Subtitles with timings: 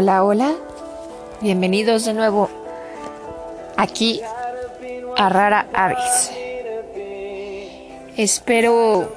[0.00, 0.54] Hola, hola.
[1.42, 2.48] Bienvenidos de nuevo
[3.76, 4.22] aquí
[5.14, 6.30] a Rara Avis.
[8.16, 9.14] Espero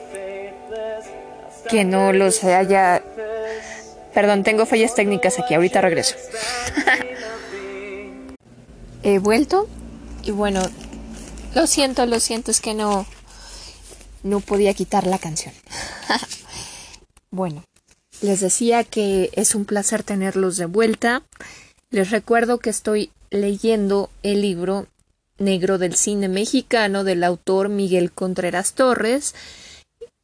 [1.70, 3.02] que no los haya...
[4.13, 6.17] Perdón, tengo fallas técnicas aquí, ahorita regreso.
[9.04, 9.70] He vuelto
[10.21, 10.63] y bueno,
[11.55, 13.05] lo siento, lo siento, es que no...
[14.21, 15.54] No podía quitar la canción.
[17.31, 17.63] bueno,
[18.23, 21.23] les decía que es un placer tenerlos de vuelta.
[21.91, 24.88] Les recuerdo que estoy leyendo el libro
[25.38, 29.36] Negro del cine mexicano del autor Miguel Contreras Torres,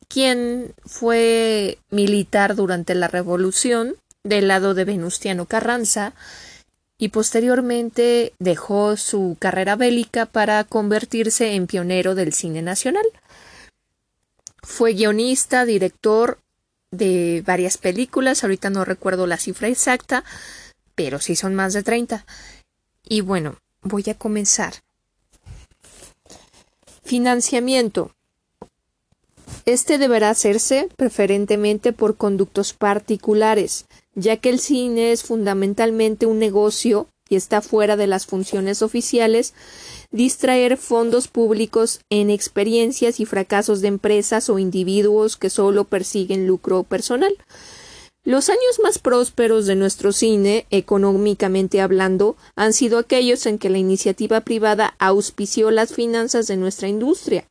[0.08, 6.14] quien fue militar durante la Revolución del lado de Venustiano Carranza
[6.98, 13.06] y posteriormente dejó su carrera bélica para convertirse en pionero del cine nacional.
[14.64, 16.40] Fue guionista, director,
[16.92, 20.24] de varias películas, ahorita no recuerdo la cifra exacta,
[20.96, 22.26] pero sí son más de 30.
[23.08, 24.74] Y bueno, voy a comenzar.
[27.04, 28.12] Financiamiento.
[29.66, 37.08] Este deberá hacerse preferentemente por conductos particulares, ya que el cine es fundamentalmente un negocio
[37.30, 39.54] y está fuera de las funciones oficiales,
[40.12, 46.84] distraer fondos públicos en experiencias y fracasos de empresas o individuos que solo persiguen lucro
[46.84, 47.36] personal.
[48.24, 53.78] Los años más prósperos de nuestro cine, económicamente hablando, han sido aquellos en que la
[53.78, 57.46] iniciativa privada auspició las finanzas de nuestra industria.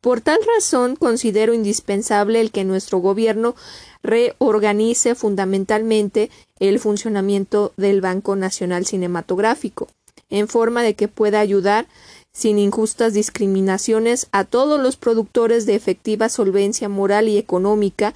[0.00, 3.54] Por tal razón considero indispensable el que nuestro gobierno
[4.02, 9.88] reorganice fundamentalmente el funcionamiento del Banco Nacional Cinematográfico,
[10.30, 11.86] en forma de que pueda ayudar
[12.32, 18.14] sin injustas discriminaciones a todos los productores de efectiva solvencia moral y económica,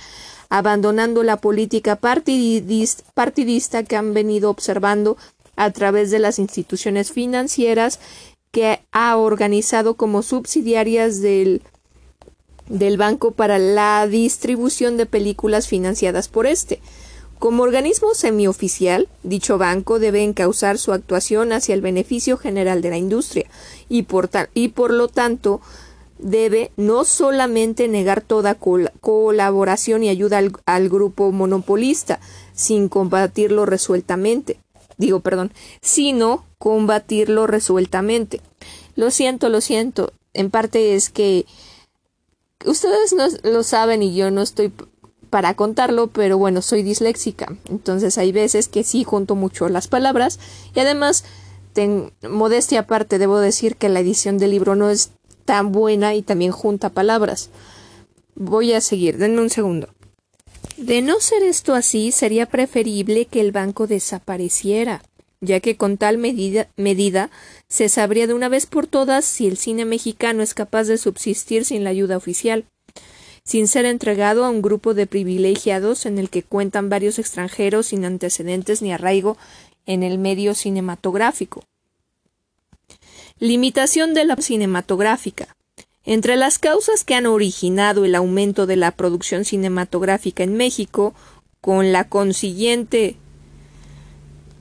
[0.48, 5.16] abandonando la política partidista que han venido observando
[5.56, 7.98] a través de las instituciones financieras
[8.52, 11.62] que ha organizado como subsidiarias del
[12.68, 16.80] del banco para la distribución de películas financiadas por este.
[17.38, 22.96] Como organismo semioficial, dicho banco debe encauzar su actuación hacia el beneficio general de la
[22.96, 23.46] industria
[23.88, 25.60] y por, y por lo tanto
[26.18, 32.20] debe no solamente negar toda colaboración y ayuda al, al, grupo monopolista,
[32.54, 34.58] sin combatirlo resueltamente.
[34.96, 35.52] Digo, perdón,
[35.82, 38.40] sino combatirlo resueltamente.
[38.96, 40.12] Lo siento, lo siento.
[40.32, 41.46] En parte es que
[42.64, 44.72] ustedes no lo saben y yo no estoy
[45.34, 50.38] para contarlo, pero bueno, soy disléxica, entonces hay veces que sí junto mucho las palabras
[50.76, 51.24] y además,
[51.72, 55.10] ten, modestia aparte, debo decir que la edición del libro no es
[55.44, 57.50] tan buena y también junta palabras.
[58.36, 59.88] Voy a seguir, denme un segundo.
[60.76, 65.02] De no ser esto así, sería preferible que el banco desapareciera,
[65.40, 67.32] ya que con tal medida, medida
[67.66, 71.64] se sabría de una vez por todas si el cine mexicano es capaz de subsistir
[71.64, 72.66] sin la ayuda oficial,
[73.44, 78.04] sin ser entregado a un grupo de privilegiados en el que cuentan varios extranjeros sin
[78.04, 79.36] antecedentes ni arraigo
[79.86, 81.64] en el medio cinematográfico.
[83.38, 85.56] Limitación de la cinematográfica.
[86.06, 91.14] Entre las causas que han originado el aumento de la producción cinematográfica en México,
[91.60, 93.16] con la consiguiente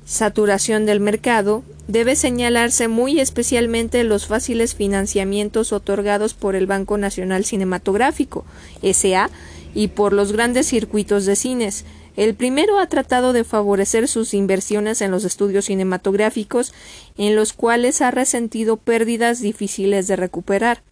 [0.06, 7.46] saturación del mercado, debe señalarse muy especialmente los fáciles financiamientos otorgados por el Banco Nacional
[7.46, 8.46] Cinematográfico,
[8.82, 9.30] SA,
[9.74, 11.86] y por los grandes circuitos de cines.
[12.16, 16.74] El primero ha tratado de favorecer sus inversiones en los estudios cinematográficos,
[17.18, 20.84] en los cuales ha resentido pérdidas difíciles de recuperar.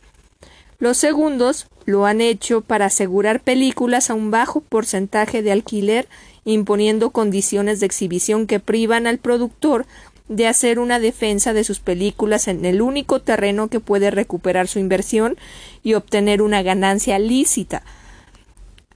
[0.79, 6.07] Los segundos lo han hecho para asegurar películas a un bajo porcentaje de alquiler
[6.45, 9.85] imponiendo condiciones de exhibición que privan al productor
[10.27, 14.79] de hacer una defensa de sus películas en el único terreno que puede recuperar su
[14.79, 15.37] inversión
[15.83, 17.83] y obtener una ganancia lícita.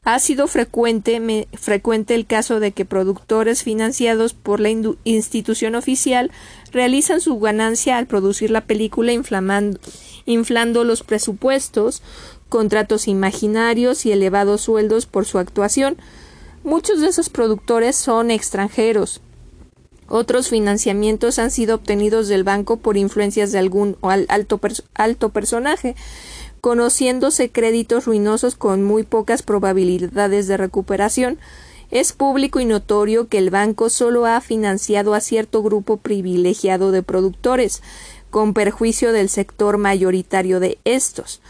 [0.06, 4.70] Ha sido frecuente, el caso de que productores financiados por la
[5.04, 6.32] institución oficial
[6.72, 12.04] realizan su ganancia al producir la película inflando los presupuestos,
[12.50, 15.98] contratos imaginarios y elevados sueldos por su actuación,
[16.66, 19.22] Muchos de esos productores son extranjeros.
[20.08, 24.60] Otros financiamientos han sido obtenidos del banco por influencias de algún alto,
[24.96, 25.96] alto personaje,
[26.62, 31.38] conociéndose créditos ruinosos con muy pocas probabilidades de recuperación.
[31.92, 37.04] Es público y notorio que el banco solo ha financiado a cierto grupo privilegiado de
[37.04, 37.84] productores,
[38.32, 41.42] con perjuicio del sector mayoritario de estos.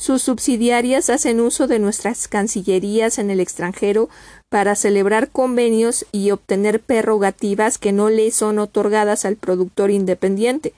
[0.00, 4.08] Sus subsidiarias hacen uso de nuestras cancillerías en el extranjero
[4.48, 10.72] para celebrar convenios y obtener prerrogativas que no le son otorgadas al productor independiente.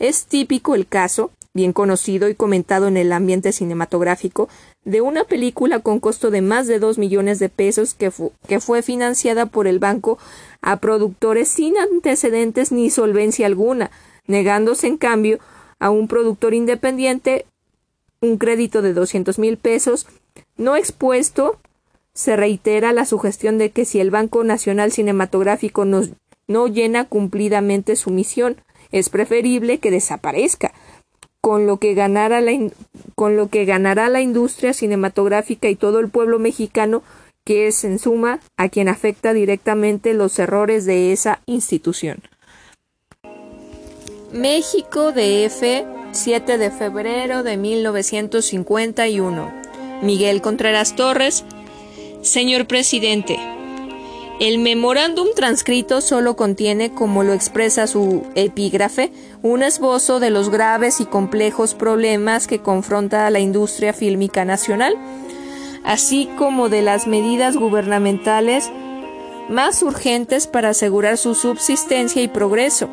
[0.00, 4.48] Es típico el caso, bien conocido y comentado en el ambiente cinematográfico,
[4.84, 8.10] de una película con costo de más de dos millones de pesos que,
[8.48, 10.18] que fue financiada por el banco
[10.62, 13.92] a productores sin antecedentes ni solvencia alguna,
[14.26, 15.38] negándose en cambio
[15.78, 17.46] a un productor independiente
[18.24, 20.06] un crédito de doscientos mil pesos
[20.56, 21.58] no expuesto
[22.12, 28.10] se reitera la sugestión de que si el Banco Nacional Cinematográfico no llena cumplidamente su
[28.10, 28.56] misión,
[28.92, 30.72] es preferible que desaparezca,
[31.40, 32.52] con lo que, ganará la
[33.16, 37.02] con lo que ganará la industria cinematográfica y todo el pueblo mexicano,
[37.44, 42.22] que es en suma a quien afecta directamente los errores de esa institución.
[44.32, 49.52] México DF, 7 de febrero de 1951.
[50.00, 51.44] Miguel Contreras Torres,
[52.22, 53.38] Señor presidente,
[54.40, 59.10] el memorándum transcrito solo contiene, como lo expresa su epígrafe,
[59.42, 64.94] un esbozo de los graves y complejos problemas que confronta a la industria fílmica nacional,
[65.84, 68.70] así como de las medidas gubernamentales
[69.48, 72.88] más urgentes para asegurar su subsistencia y progreso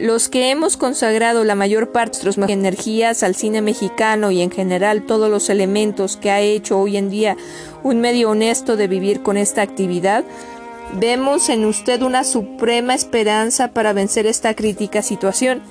[0.00, 4.50] los que hemos consagrado la mayor parte de nuestras energías al cine mexicano y en
[4.50, 7.36] general todos los elementos que ha hecho hoy en día
[7.82, 10.24] un medio honesto de vivir con esta actividad,
[10.98, 15.62] vemos en usted una suprema esperanza para vencer esta crítica situación.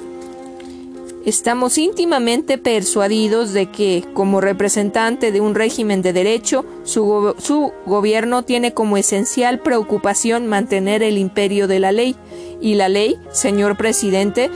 [1.29, 8.73] Estamos íntimamente persuadidos de que, como representante de un régimen de derecho, su, gobierno tiene
[8.73, 12.15] como esencial preocupación mantener el imperio de la ley.
[12.61, 14.49] Y la ley, señor presidente,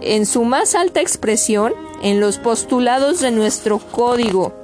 [0.00, 4.54] en su más alta expresión, en los postulados de nuestro código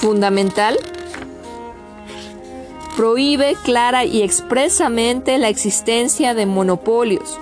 [0.00, 0.78] fundamental,
[2.96, 7.38] prohíbe clara y expresamente la existencia de monopolios.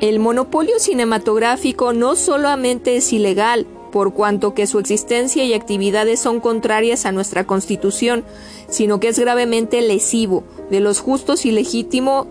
[0.00, 6.40] El monopolio cinematográfico no solamente es ilegal, por cuanto que su existencia y actividades son
[6.40, 8.24] contrarias a nuestra Constitución,
[8.68, 12.26] sino que es gravemente lesivo de los justos y legítimos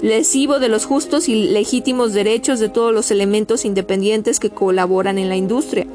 [0.00, 5.28] lesivo de los justos y legítimos derechos de todos los elementos independientes que colaboran en
[5.28, 5.86] la industria.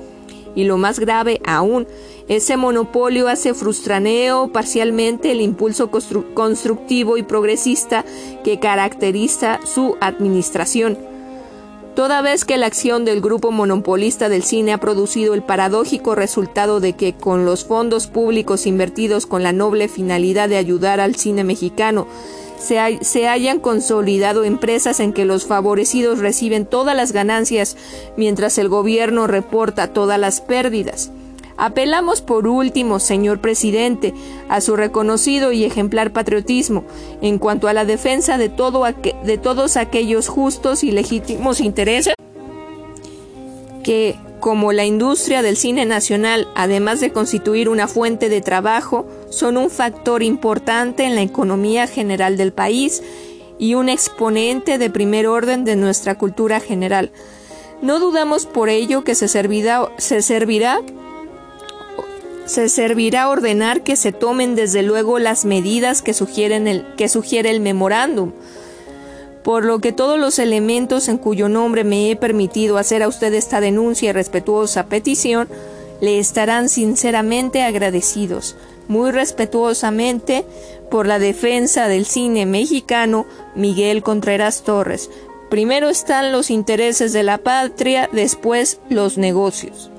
[0.55, 1.87] Y lo más grave aún,
[2.27, 8.03] ese monopolio hace frustraneo parcialmente el impulso constructivo y progresista
[8.43, 10.97] que caracteriza su administración.
[11.95, 16.79] Toda vez que la acción del grupo monopolista del cine ha producido el paradójico resultado
[16.79, 21.43] de que con los fondos públicos invertidos con la noble finalidad de ayudar al cine
[21.43, 22.07] mexicano
[22.59, 27.77] se, se, hayan consolidado empresas en que los favorecidos reciben todas las ganancias
[28.15, 31.11] mientras el gobierno reporta todas las pérdidas.
[31.57, 34.13] Apelamos por último, señor presidente,
[34.47, 36.83] a su reconocido y ejemplar patriotismo
[37.21, 38.83] en cuanto a la defensa de, todo
[39.23, 42.13] de todos aquellos justos y legítimos intereses
[43.83, 49.57] que, como la industria del cine nacional, además de constituir una fuente de trabajo, son
[49.57, 53.01] un factor importante en la economía general del país
[53.57, 57.11] y un exponente de primer orden de nuestra cultura general.
[57.81, 60.81] No dudamos por ello que se servirá, se servirá
[62.47, 67.49] se servirá ordenar que se tomen desde luego las medidas que, sugieren el, que sugiere
[67.51, 68.31] el memorándum,
[69.43, 73.33] por lo que todos los elementos en cuyo nombre me he permitido hacer a usted
[73.33, 75.47] esta denuncia y respetuosa petición
[75.99, 78.55] le estarán sinceramente agradecidos,
[78.87, 80.45] muy respetuosamente,
[80.89, 83.25] por la defensa del cine mexicano
[83.55, 85.09] Miguel Contreras Torres.
[85.49, 89.91] Primero están los intereses de la patria, después los negocios.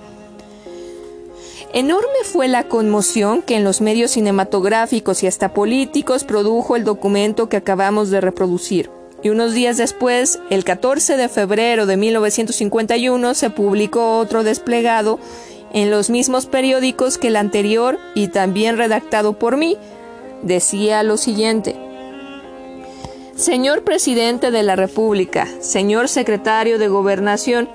[1.74, 7.50] Enorme fue la conmoción que en los medios cinematográficos y hasta políticos produjo el documento
[7.50, 8.90] que acabamos de reproducir.
[9.22, 15.18] Y unos días después, el 14 de febrero de 1951, se publicó otro desplegado
[15.74, 19.76] en los mismos periódicos que el anterior y también redactado por mí.
[20.42, 21.76] Decía lo siguiente.
[23.34, 27.68] Señor Presidente de la República, señor Secretario de Gobernación,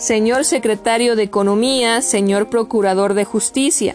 [0.00, 3.94] Señor Secretario de Economía, señor Procurador de Justicia,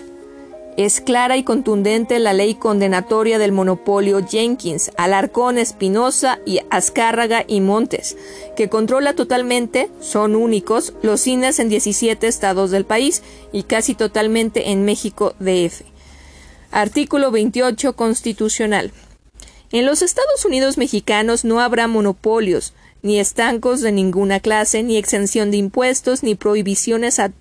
[0.77, 7.59] es clara y contundente la ley condenatoria del monopolio Jenkins, Alarcón, Espinosa y Azcárraga y
[7.59, 8.17] Montes,
[8.55, 14.69] que controla totalmente, son únicos, los cines en 17 estados del país y casi totalmente
[14.69, 15.81] en México DF.
[16.69, 18.91] Artículo 28 constitucional.
[19.71, 22.73] En los Estados Unidos mexicanos no habrá monopolios,
[23.05, 27.31] ni estancos de ninguna clase, ni exención de impuestos, ni prohibiciones a,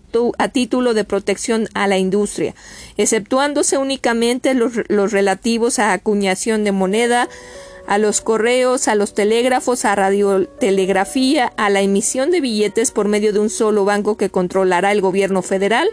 [0.53, 2.55] título de protección a la industria,
[2.99, 7.31] exceptuándose únicamente los, los relativos a acuñación de moneda,
[7.87, 13.33] a los correos, a los telégrafos, a radiotelegrafía, a la emisión de billetes por medio
[13.33, 15.89] de un solo banco que controlará el gobierno federal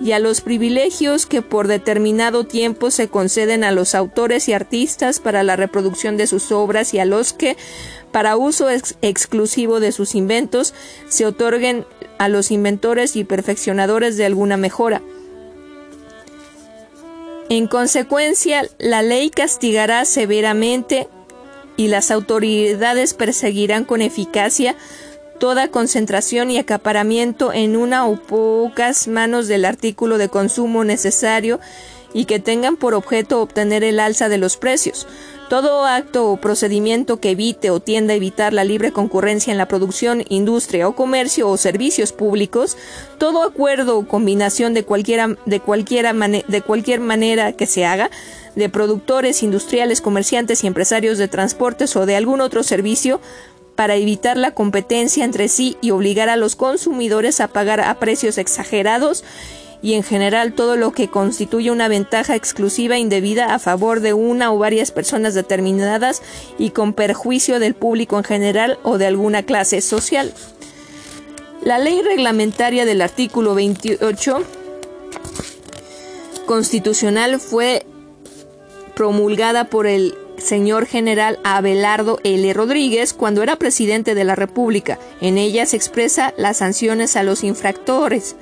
[0.00, 5.18] y a los privilegios que por determinado tiempo se conceden a los autores y artistas
[5.18, 7.56] para la reproducción de sus obras y a los que,
[8.12, 10.72] para uso exclusivo de sus inventos,
[11.08, 11.84] se otorguen
[12.18, 15.02] a los inventores y perfeccionadores de alguna mejora.
[17.48, 21.08] En consecuencia, la ley castigará severamente
[21.76, 24.76] y las autoridades perseguirán con eficacia
[25.38, 31.60] toda concentración y acaparamiento en una o pocas manos del artículo de consumo necesario
[32.12, 35.06] y que tengan por objeto obtener el alza de los precios.
[35.48, 39.66] Todo acto o procedimiento que evite o tienda a evitar la libre concurrencia en la
[39.66, 42.76] producción, industria o comercio o servicios públicos,
[43.16, 48.10] todo acuerdo o combinación de, de, cualquiera de cualquier manera que se haga,
[48.56, 53.20] de productores, industriales, comerciantes y empresarios de transportes o de algún otro servicio,
[53.78, 58.36] para evitar la competencia entre sí y obligar a los consumidores a pagar a precios
[58.36, 59.22] exagerados
[59.82, 64.14] y en general todo lo que constituye una ventaja exclusiva e indebida a favor de
[64.14, 66.22] una o varias personas determinadas
[66.58, 70.34] y con perjuicio del público en general o de alguna clase social.
[71.62, 74.42] La ley reglamentaria del artículo 28
[76.46, 77.86] constitucional fue
[78.96, 82.52] promulgada por el señor general Abelardo L.
[82.52, 84.98] Rodríguez cuando era presidente de la República.
[85.20, 88.36] En ella se expresa las sanciones a los infractores.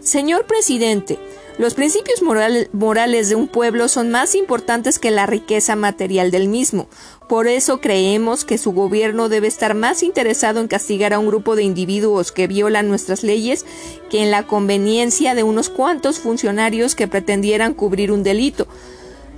[0.00, 1.18] Señor presidente,
[1.58, 6.86] los principios morales de un pueblo son más importantes que la riqueza material del mismo.
[7.28, 11.56] Por eso creemos que su gobierno debe estar más interesado en castigar a un grupo
[11.56, 13.64] de individuos que violan nuestras leyes
[14.10, 18.68] que en la conveniencia de unos cuantos funcionarios que pretendieran cubrir un delito.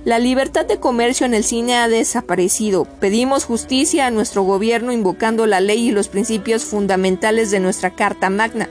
[0.05, 2.85] La libertad de comercio en el cine ha desaparecido.
[2.85, 8.29] Pedimos justicia a nuestro gobierno invocando la ley y los principios fundamentales de nuestra Carta
[8.29, 8.69] Magna.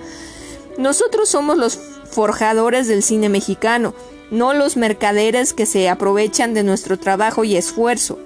[0.79, 1.79] Nosotros somos los
[2.11, 3.95] forjadores del cine mexicano,
[4.31, 8.19] no los mercaderes que se aprovechan de nuestro trabajo y esfuerzo.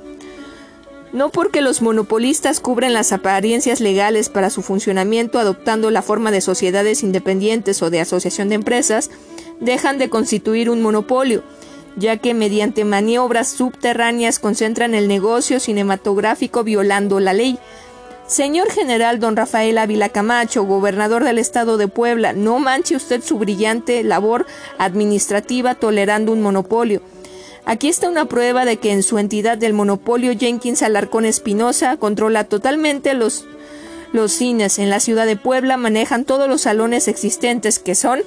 [1.12, 6.40] No porque los monopolistas cubren las apariencias legales para su funcionamiento adoptando la forma de
[6.40, 9.10] sociedades independientes o de asociación de empresas,
[9.58, 11.42] dejan de constituir un monopolio
[11.96, 17.58] ya que mediante maniobras subterráneas concentran el negocio cinematográfico violando la ley.
[18.26, 23.38] Señor general don Rafael Ávila Camacho, gobernador del estado de Puebla, no manche usted su
[23.38, 24.46] brillante labor
[24.78, 27.02] administrativa tolerando un monopolio.
[27.64, 32.44] Aquí está una prueba de que en su entidad del monopolio Jenkins Alarcón Espinosa controla
[32.44, 33.44] totalmente los,
[34.12, 38.20] los cines en la ciudad de Puebla, manejan todos los salones existentes que son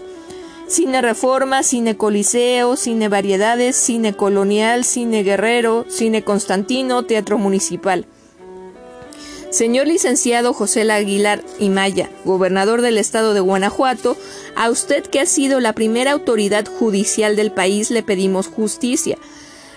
[0.68, 8.08] Cine Reforma, Cine Coliseo, Cine Variedades, Cine Colonial, Cine Guerrero, Cine Constantino, Teatro Municipal.
[9.52, 14.18] Señor licenciado José Aguilar y Maya, gobernador del estado de Guanajuato,
[14.56, 19.18] a usted que ha sido la primera autoridad judicial del país le pedimos justicia.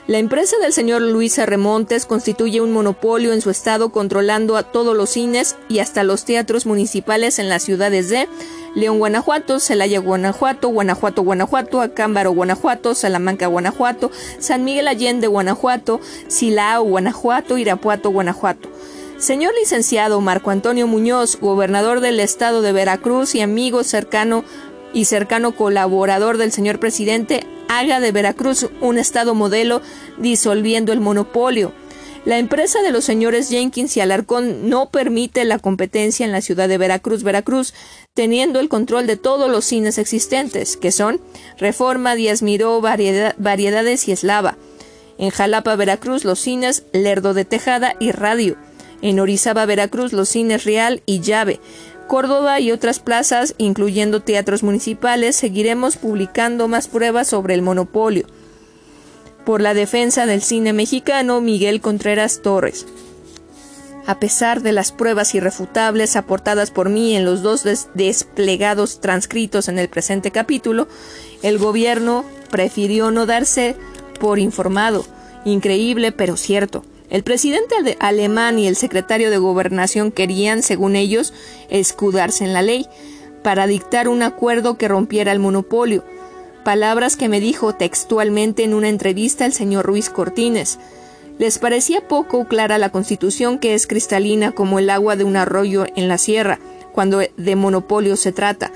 [0.08, 4.96] La empresa del señor Luis Remontes constituye un monopolio en su estado controlando a todos
[4.96, 8.26] los cines y hasta los teatros municipales en las ciudades de
[8.74, 16.84] León, Guanajuato, Celaya, Guanajuato, Guanajuato, Guanajuato, Acámbaro, Guanajuato, Salamanca, Guanajuato, San Miguel Allende, Guanajuato, Silao,
[16.84, 18.70] Guanajuato, Irapuato, Guanajuato.
[19.18, 24.42] Señor licenciado Marco Antonio Muñoz, gobernador del estado de Veracruz y amigo cercano
[24.92, 29.82] y cercano colaborador del señor presidente, haga de Veracruz un estado modelo
[30.18, 31.72] disolviendo el monopolio.
[32.24, 36.68] La empresa de los señores Jenkins y Alarcón no permite la competencia en la ciudad
[36.68, 37.72] de Veracruz, Veracruz,
[38.12, 41.20] teniendo el control de todos los cines existentes, que son
[41.58, 44.58] Reforma, Díaz Miró, Variedades y Eslava.
[45.16, 48.56] En Jalapa, Veracruz, los cines Lerdo de Tejada y Radio.
[49.00, 51.60] En Orizaba, Veracruz, los cines Real y Llave.
[52.08, 58.26] Córdoba y otras plazas, incluyendo teatros municipales, seguiremos publicando más pruebas sobre el monopolio.
[59.44, 62.86] Por la defensa del cine mexicano, Miguel Contreras Torres.
[64.06, 69.78] A pesar de las pruebas irrefutables aportadas por mí en los dos desplegados transcritos en
[69.78, 70.88] el presente capítulo,
[71.42, 73.76] el gobierno prefirió no darse
[74.18, 75.04] por informado.
[75.44, 76.84] Increíble, pero cierto.
[77.10, 81.32] El presidente alemán y el secretario de Gobernación querían, según ellos,
[81.70, 82.86] escudarse en la ley
[83.42, 86.04] para dictar un acuerdo que rompiera el monopolio,
[86.64, 90.78] palabras que me dijo textualmente en una entrevista el señor Ruiz Cortines.
[91.38, 95.86] Les parecía poco clara la constitución que es cristalina como el agua de un arroyo
[95.96, 96.58] en la sierra,
[96.92, 98.70] cuando de monopolio se trata.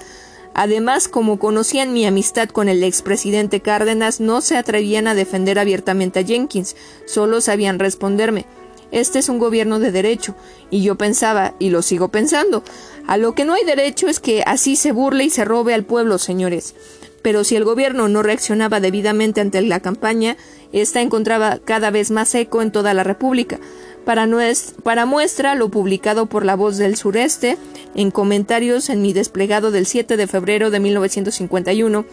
[0.55, 6.21] Además, como conocían mi amistad con el expresidente Cárdenas, no se atrevían a defender abiertamente
[6.21, 8.47] a Jenkins, solo sabían responderme.
[8.91, 10.37] Este es un gobierno de derecho.
[10.71, 12.63] Y yo pensaba, y lo sigo pensando,
[13.07, 15.85] a lo que no hay derecho es que así se burle y se robe al
[15.85, 16.75] pueblo, señores.
[17.23, 20.37] Pero si el gobierno no reaccionaba debidamente ante la campaña,
[20.73, 23.61] ésta encontraba cada vez más eco en toda la República.
[24.05, 27.57] Para, muestra lo publicado por La Voz del Sureste
[27.95, 32.05] en comentarios en mi desplegado del 7 de febrero de 1951,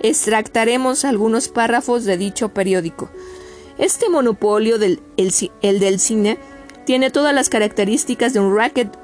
[0.00, 3.10] extractaremos algunos párrafos de dicho periódico.
[3.76, 5.32] Este monopolio del el,
[5.80, 6.38] del cine
[6.86, 8.96] tiene todas las características de un racket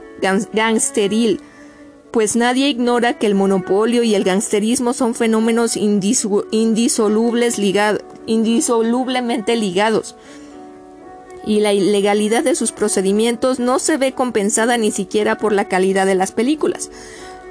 [0.53, 1.41] gangsteril,
[2.11, 7.59] pues nadie ignora que el monopolio y el gangsterismo son fenómenos indisolubles
[8.27, 10.17] indisolublemente ligados
[11.51, 16.07] y la ilegalidad de sus procedimientos no se ve compensada ni siquiera por la calidad
[16.07, 16.93] de las películas,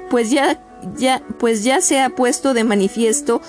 [0.08, 0.58] pues ya,
[0.96, 3.42] ya, pues ya se ha puesto de manifiesto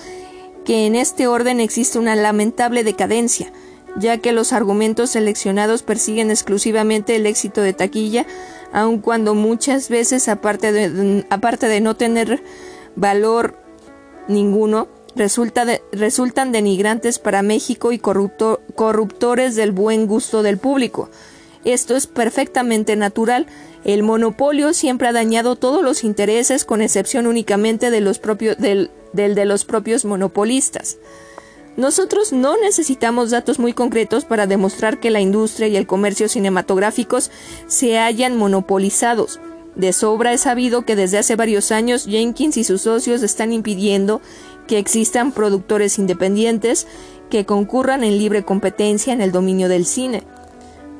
[0.66, 3.50] que en este orden existe una lamentable decadencia,
[3.96, 8.26] ya que los argumentos seleccionados persiguen exclusivamente el éxito de taquilla,
[8.74, 12.42] aun cuando muchas veces, aparte de, aparte de no tener
[12.94, 13.56] valor
[14.28, 21.10] ninguno, resultan denigrantes para México y corruptores del buen gusto del público.
[21.64, 23.46] Esto es perfectamente natural.
[23.84, 28.90] El monopolio siempre ha dañado todos los intereses, con excepción únicamente de los propios, del,
[29.12, 30.98] del de los propios monopolistas.
[31.76, 37.30] Nosotros no necesitamos datos muy concretos para demostrar que la industria y el comercio cinematográficos
[37.66, 39.40] se hayan monopolizados.
[39.74, 44.20] De sobra es sabido que desde hace varios años Jenkins y sus socios están impidiendo
[44.72, 46.86] que existan productores independientes
[47.28, 50.22] que concurran en libre competencia en el dominio del cine.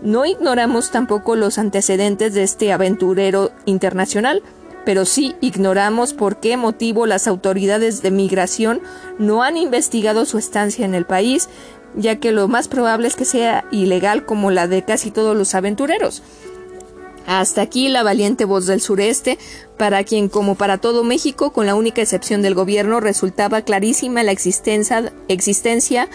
[0.02, 4.43] No ignoramos tampoco los antecedentes de este aventurero internacional,
[4.85, 8.82] pero sí ignoramos por qué motivo las autoridades de migración
[9.19, 11.49] no han investigado su estancia en el país,
[11.97, 15.54] ya que lo más probable es que sea ilegal como la de casi todos los
[15.54, 16.23] aventureros.
[17.26, 19.39] Hasta aquí la valiente voz del sureste,
[19.78, 24.32] para quien, como para todo México, con la única excepción del gobierno, resultaba clarísima la
[24.32, 26.08] existencia, existencia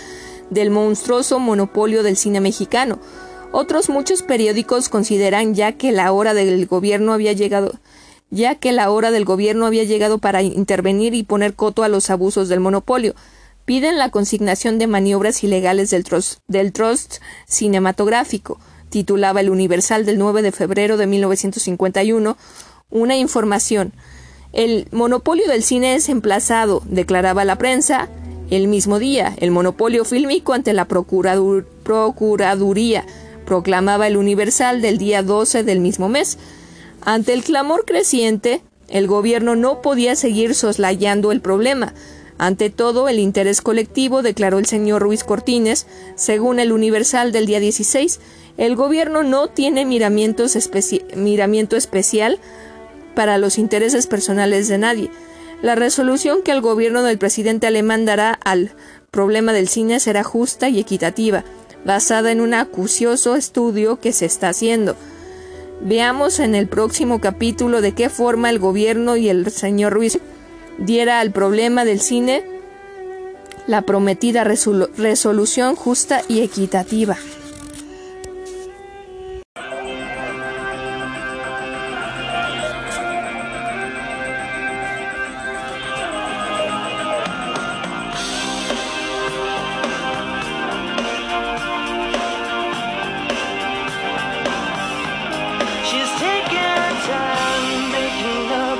[0.49, 2.99] del monstruoso monopolio del cine mexicano.
[3.51, 7.79] Otros muchos periódicos consideran ya que la hora del gobierno había llegado,
[8.29, 12.09] ya que la hora del gobierno había llegado para intervenir y poner coto a los
[12.09, 13.15] abusos del monopolio.
[13.63, 16.05] Piden la consignación de maniobras ilegales del
[16.47, 17.15] del trust
[17.47, 22.37] cinematográfico titulaba El Universal del 9 de febrero de 1951,
[22.89, 23.93] una información.
[24.53, 28.09] El monopolio del cine es emplazado, declaraba la prensa,
[28.49, 29.33] el mismo día.
[29.37, 33.05] El monopolio fílmico ante la Procuraduría,
[33.45, 36.37] proclamaba el Universal del día 12 del mismo mes.
[37.01, 41.93] Ante el clamor creciente, el gobierno no podía seguir soslayando el problema.
[42.37, 47.59] Ante todo, el interés colectivo, declaró el señor Ruiz Cortines, según el Universal del día
[47.59, 48.19] 16,
[48.57, 50.43] el gobierno no tiene miramiento
[51.75, 52.39] especial
[53.15, 55.11] para los intereses personales de nadie.
[55.61, 58.71] La resolución que el gobierno del presidente alemán dará al
[59.11, 61.43] problema del cine será justa y equitativa,
[61.85, 64.95] basada en un acucioso estudio que se está haciendo.
[65.81, 70.19] Veamos en el próximo capítulo de qué forma el gobierno y el señor Ruiz
[70.79, 72.43] diera al problema del cine
[73.67, 77.17] la prometida resolución justa y equitativa.
[95.89, 98.79] She's taking her time making up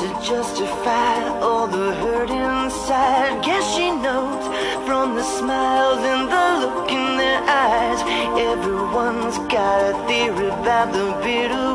[0.00, 3.42] to justify all the hurt inside.
[3.42, 3.69] Guess
[9.60, 11.68] got a theory about the bitter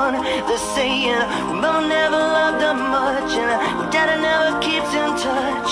[0.00, 0.14] one.
[0.46, 1.20] They're saying
[1.62, 5.70] mama never loved her much, and daddy never keeps in touch.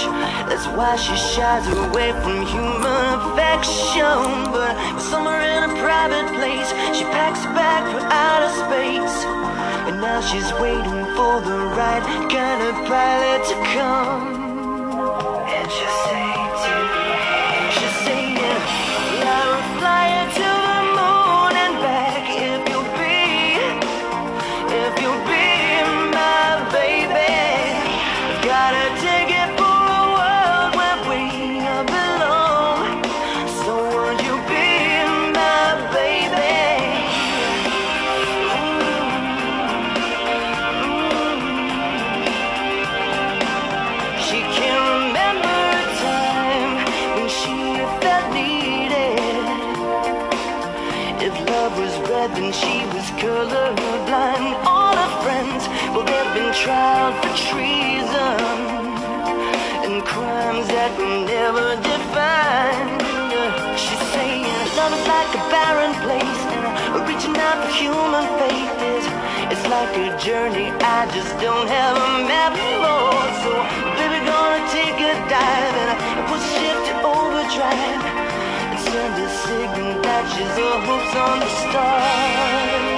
[0.48, 4.24] That's why she shies away from human affection.
[4.56, 4.72] But
[5.10, 9.16] somewhere in a private place, she packs a bag for outer space.
[9.88, 12.04] And now she's waiting for the right
[12.34, 14.24] kind of pilot to come.
[15.56, 16.17] And she said.
[67.78, 69.06] Human faith is
[69.54, 73.14] it's like a journey I just don't have a map for.
[73.42, 73.52] So
[73.94, 78.02] baby, gonna take a dive and put ship to overdrive
[78.70, 82.97] and send a signal that she's the hopes on the stars.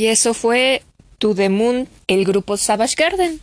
[0.00, 0.82] Y eso fue
[1.18, 3.38] To the el grupo Savage Garden,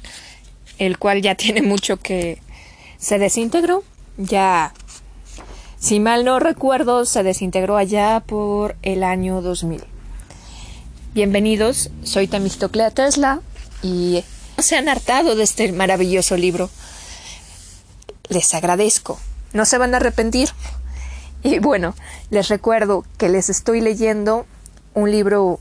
[0.80, 2.41] el cual ya tiene mucho que
[2.98, 3.84] se desintegró.
[4.17, 4.74] Ya,
[5.78, 9.84] si mal no recuerdo, se desintegró allá por el año 2000.
[11.13, 13.41] Bienvenidos, soy Tamistoclea Tesla
[13.84, 14.24] y
[14.58, 16.72] se han hartado de este maravilloso libro.
[18.30, 19.20] Les agradezco,
[19.54, 20.50] no se van a arrepentir.
[21.43, 21.93] Y bueno,
[22.32, 24.48] les recuerdo que les estoy leyendo
[24.96, 25.60] un libro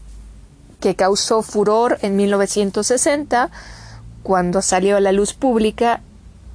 [0.80, 3.50] que causó furor en 1960
[4.22, 6.00] cuando salió a la luz pública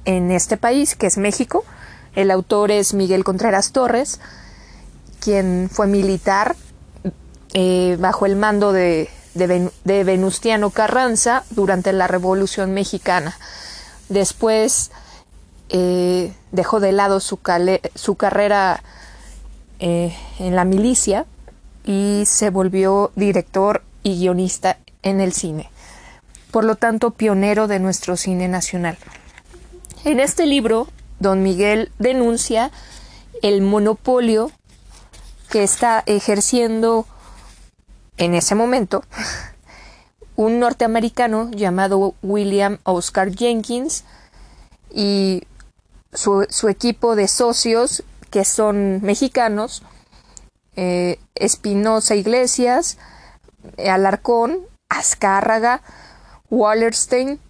[0.04, 1.64] en este país, que es México.
[2.14, 4.20] El autor es Miguel Contreras Torres,
[5.20, 6.56] quien fue militar
[7.54, 13.36] eh, bajo el mando de, de, Ven- de Venustiano Carranza durante la Revolución Mexicana.
[14.08, 14.90] Después
[15.70, 17.38] eh, dejó de lado su,
[17.94, 18.82] su carrera
[19.78, 21.24] eh, en la milicia
[21.84, 25.70] y se volvió director y guionista en el cine.
[26.50, 28.98] Por lo tanto, pionero de nuestro cine nacional.
[30.04, 30.88] En este libro,
[31.18, 32.70] don Miguel denuncia
[33.42, 34.50] el monopolio
[35.50, 37.06] que está ejerciendo
[38.16, 39.02] en ese momento
[40.36, 44.04] un norteamericano llamado William Oscar Jenkins
[44.92, 45.42] y
[46.12, 49.82] su, equipo de socios que son mexicanos,
[50.76, 52.98] eh, Espinosa Iglesias,
[53.78, 55.82] Alarcón, Azcárraga,
[56.50, 57.40] Wallerstein,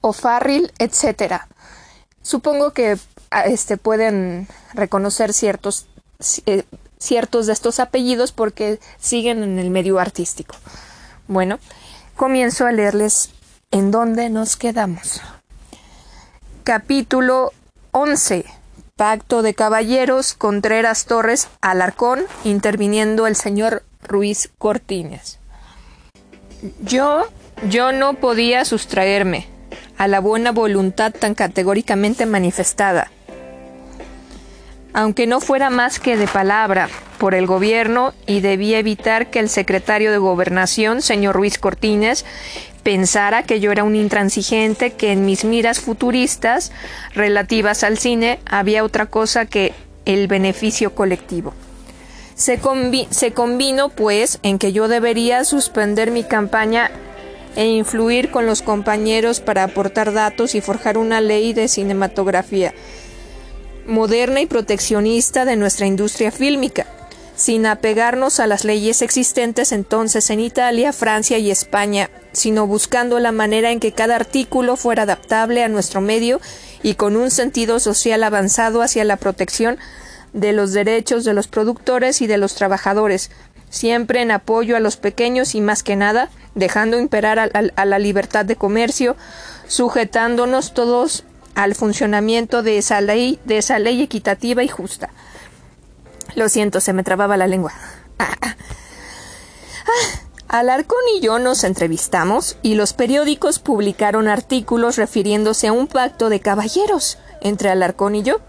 [0.00, 1.48] O'Farrill, etcétera.
[2.22, 2.98] Supongo que
[3.30, 5.86] a, este, pueden reconocer ciertos,
[6.46, 6.64] eh,
[6.98, 10.56] ciertos de estos apellidos porque siguen en el medio artístico.
[11.28, 11.58] Bueno,
[12.16, 13.30] comienzo a leerles
[13.70, 15.20] en dónde nos quedamos.
[16.64, 17.52] Capítulo
[17.92, 18.44] 11.
[18.96, 25.38] Pacto de Caballeros, Contreras Torres, Alarcón, interviniendo el señor Ruiz Cortines.
[26.82, 27.26] Yo,
[27.68, 29.46] yo no podía sustraerme
[29.98, 33.10] a la buena voluntad tan categóricamente manifestada,
[34.92, 36.88] aunque no fuera más que de palabra,
[37.18, 42.24] por el gobierno y debía evitar que el secretario de Gobernación, señor Ruiz Cortines,
[42.82, 46.70] pensara que yo era un intransigente, que en mis miras futuristas
[47.14, 49.72] relativas al cine había otra cosa que
[50.04, 51.54] el beneficio colectivo.
[52.34, 52.60] Se,
[53.10, 56.90] se convino, pues, en que yo debería suspender mi campaña
[57.56, 62.74] e influir con los compañeros para aportar datos y forjar una ley de cinematografía
[63.86, 66.86] moderna y proteccionista de nuestra industria fílmica,
[67.36, 73.32] sin apegarnos a las leyes existentes entonces en Italia, Francia y España, sino buscando la
[73.32, 76.40] manera en que cada artículo fuera adaptable a nuestro medio
[76.82, 79.78] y con un sentido social avanzado hacia la protección
[80.34, 83.30] de los derechos de los productores y de los trabajadores,
[83.70, 88.44] siempre en apoyo a los pequeños y más que nada dejando imperar a, la libertad
[88.44, 89.16] de comercio,
[89.66, 95.10] sujetándonos todos al funcionamiento de esa ley, de esa ley equitativa y justa.
[96.34, 97.72] Lo siento, se me trababa la lengua.
[98.18, 98.56] Ah,
[100.48, 106.38] Alarcón y yo nos entrevistamos y los periódicos publicaron artículos refiriéndose a un pacto de
[106.40, 108.40] caballeros entre Alarcón y yo.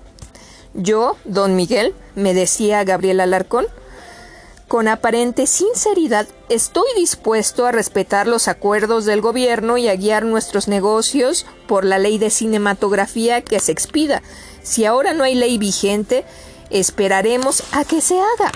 [0.75, 3.65] Yo, don Miguel, me decía Gabriel Alarcón,
[4.67, 10.67] con aparente sinceridad, estoy dispuesto a respetar los acuerdos del gobierno y a guiar nuestros
[10.67, 14.21] negocios por la ley de cinematografía que se expida.
[14.63, 16.25] Si ahora no hay ley vigente,
[16.71, 18.51] esperaremos a que se haga.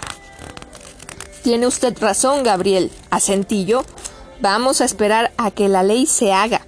[1.43, 3.85] Tiene usted razón, Gabriel, asentí yo.
[4.41, 6.65] Vamos a esperar a que la ley se haga.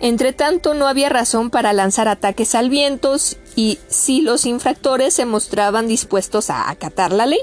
[0.00, 3.16] Entretanto, no había razón para lanzar ataques al viento
[3.54, 7.40] y si los infractores se mostraban dispuestos a acatar la ley,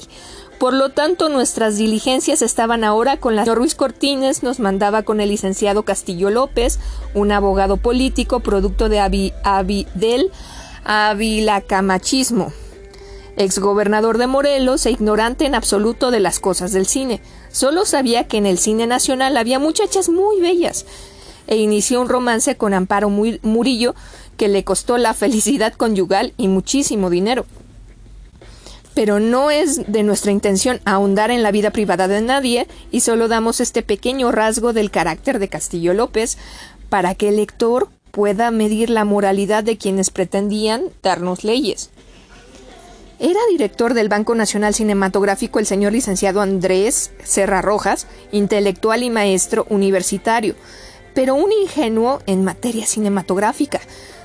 [0.64, 5.20] por lo tanto, nuestras diligencias estaban ahora con la señor Ruiz Cortines, nos mandaba con
[5.20, 6.80] el licenciado Castillo López,
[7.14, 9.34] un abogado político producto de
[9.96, 10.32] del
[10.86, 12.54] avilacamachismo,
[13.36, 17.22] exgobernador de Morelos e ignorante en absoluto de las cosas del cine.
[17.52, 20.86] Solo sabía que en el cine nacional había muchachas muy bellas,
[21.48, 23.96] e inició un romance con Amparo Murillo
[24.38, 27.46] que le costó la felicidad conyugal y muchísimo dinero
[28.94, 33.28] pero no es de nuestra intención ahondar en la vida privada de nadie y solo
[33.28, 36.38] damos este pequeño rasgo del carácter de Castillo López
[36.90, 41.90] para que el lector pueda medir la moralidad de quienes pretendían darnos leyes.
[43.20, 49.66] Era director del Banco Nacional Cinematográfico el señor licenciado Andrés Serra Rojas, intelectual y maestro
[49.70, 50.56] universitario,
[51.14, 53.82] pero un ingenuo en materia cinematográfica.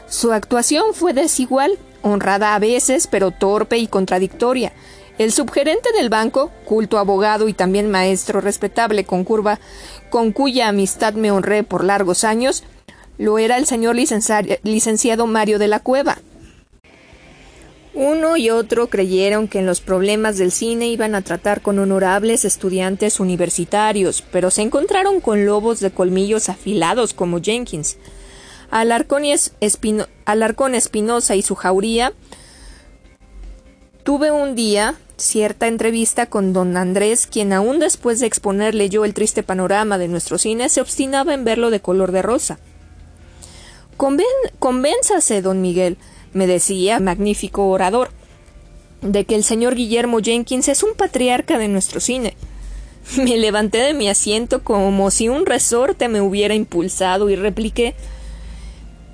[0.09, 4.73] Su actuación fue desigual honrada a veces, pero torpe y contradictoria.
[5.19, 9.59] El subgerente del banco, culto abogado y también maestro respetable con curva,
[10.11, 12.63] con cuya amistad me honré por largos años,
[13.19, 16.19] lo era el señor licenciado Mario de la Cueva.
[17.99, 22.45] Uno y otro creyeron que en los problemas del cine iban a tratar con honorables
[22.45, 27.97] estudiantes universitarios, pero se encontraron con lobos de colmillos afilados como Jenkins.
[28.71, 29.25] Alarcón,
[30.77, 32.13] Espinosa y su jauría,
[34.05, 39.13] tuve un día cierta entrevista con don Andrés, quien aún después de exponerle yo el
[39.13, 42.61] triste panorama de nuestro cine, se obstinaba en verlo de color de rosa.
[43.97, 45.99] convénzase, don Miguel,
[46.33, 48.11] me decía, magnífico orador,
[49.03, 52.37] de que el señor Guillermo Jenkins es un patriarca de nuestro cine.
[53.17, 57.95] Me levanté de mi asiento como si un resorte me hubiera impulsado y repliqué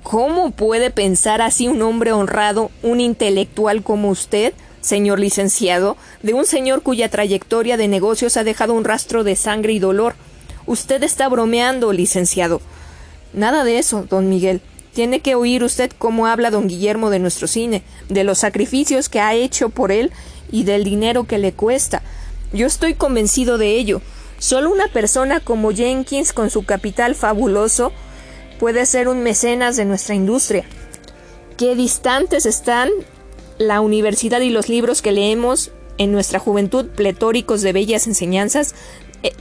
[0.05, 6.45] ¿Cómo puede pensar así un hombre honrado, un intelectual como usted, señor licenciado, de un
[6.45, 10.13] señor cuya trayectoria de negocios ha dejado un rastro de sangre y dolor?
[10.67, 12.61] Usted está bromeando, licenciado.
[13.33, 14.61] Nada de eso, don Miguel.
[14.95, 19.19] Tiene que oír usted cómo habla don Guillermo de nuestro cine, de los sacrificios que
[19.19, 20.09] ha hecho por él
[20.49, 22.01] y del dinero que le cuesta.
[22.53, 24.01] Yo estoy convencido de ello.
[24.39, 27.91] Solo una persona como Jenkins, con su capital fabuloso,
[28.57, 30.63] puede ser un mecenas de nuestra industria.
[31.57, 32.89] Qué distantes están
[33.57, 38.75] la universidad y los libros que leemos en nuestra juventud, pletóricos de bellas enseñanzas,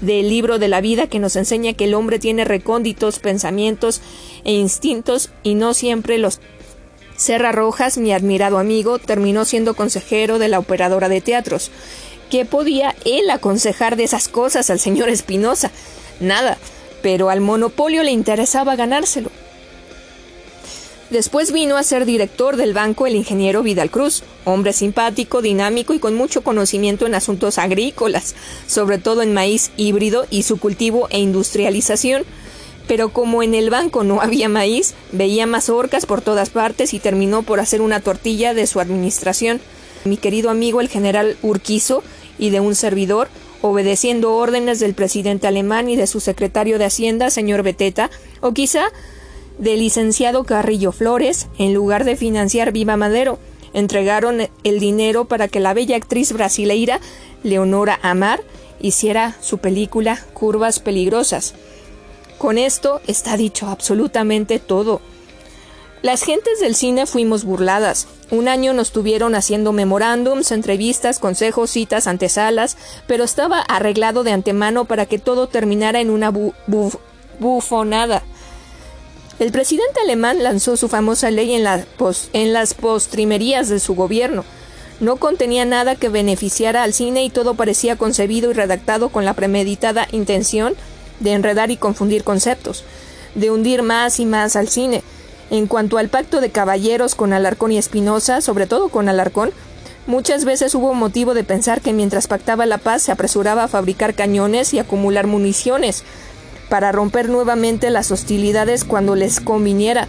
[0.00, 4.00] del libro de la vida que nos enseña que el hombre tiene recónditos pensamientos
[4.44, 6.40] e instintos y no siempre los
[7.16, 11.70] Serra Rojas, mi admirado amigo, terminó siendo consejero de la operadora de teatros.
[12.28, 15.70] ¿Qué podía él aconsejar de esas cosas al señor Espinosa?
[16.18, 16.58] Nada
[17.04, 19.30] pero al monopolio le interesaba ganárselo.
[21.14, 26.00] Después vino a ser director del banco el ingeniero Vidal Cruz, hombre simpático, dinámico y
[26.00, 28.34] con mucho conocimiento en asuntos agrícolas,
[28.66, 32.24] sobre todo en maíz híbrido y su cultivo e industrialización.
[32.88, 37.44] Pero como en el banco no había maíz, veía mazorcas por todas partes y terminó
[37.44, 39.60] por hacer una tortilla de su administración.
[40.04, 42.02] Mi querido amigo el general Urquizo
[42.40, 43.28] y de un servidor
[43.62, 48.90] obedeciendo órdenes del presidente alemán y de su secretario de Hacienda, señor Beteta, o quizá
[49.58, 53.38] del licenciado Carrillo Flores, en lugar de financiar Viva Madero,
[53.72, 57.00] entregaron el dinero para que la bella actriz brasileira
[57.42, 58.42] Leonora Amar
[58.80, 61.54] hiciera su película Curvas Peligrosas.
[62.38, 65.00] Con esto está dicho absolutamente todo.
[66.02, 68.06] Las gentes del cine fuimos burladas.
[68.30, 74.84] Un año nos tuvieron haciendo memorándums, entrevistas, consejos, citas, antesalas, pero estaba arreglado de antemano
[74.84, 76.30] para que todo terminara en una
[77.38, 78.22] bufonada.
[79.40, 81.66] El presidente alemán lanzó su famosa ley en,
[82.32, 84.44] en las postrimerías de su gobierno.
[85.00, 89.34] No contenía nada que beneficiara al cine y todo parecía concebido y redactado con la
[89.34, 90.74] premeditada intención
[91.18, 92.84] de enredar y confundir conceptos,
[93.34, 95.02] de hundir más y más al cine,
[95.50, 99.50] en cuanto al pacto de caballeros con Alarcón y Espinosa, sobre todo con Alarcón,
[100.06, 104.14] muchas veces hubo motivo de pensar que mientras pactaba la paz se apresuraba a fabricar
[104.14, 106.04] cañones y acumular municiones
[106.74, 110.08] para romper nuevamente las hostilidades cuando les conviniera,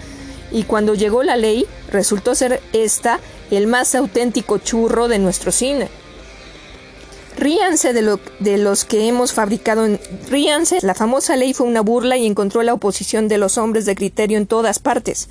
[0.52, 3.20] y cuando llegó la ley resultó ser esta
[3.52, 5.90] el más auténtico churro de nuestro cine.
[7.38, 9.86] Ríanse de, lo, de los que hemos fabricado.
[9.86, 10.80] En, ríanse.
[10.82, 14.40] La famosa ley fue una burla y encontró la oposición de los hombres de criterio
[14.40, 15.30] en todas partes,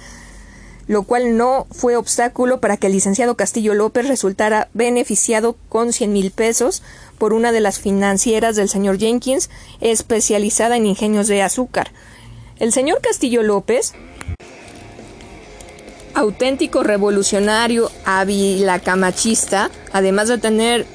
[0.86, 6.12] lo cual no fue obstáculo para que el licenciado Castillo López resultara beneficiado con cien
[6.12, 6.82] mil pesos
[7.18, 11.90] por una de las financieras del señor Jenkins, especializada en ingenios de azúcar.
[12.58, 13.94] El señor Castillo López,
[16.14, 17.90] auténtico revolucionario
[18.84, 20.86] camachista, además de tener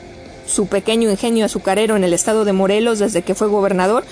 [0.48, 4.04] su pequeño ingenio azucarero en el estado de Morelos desde que fue gobernador,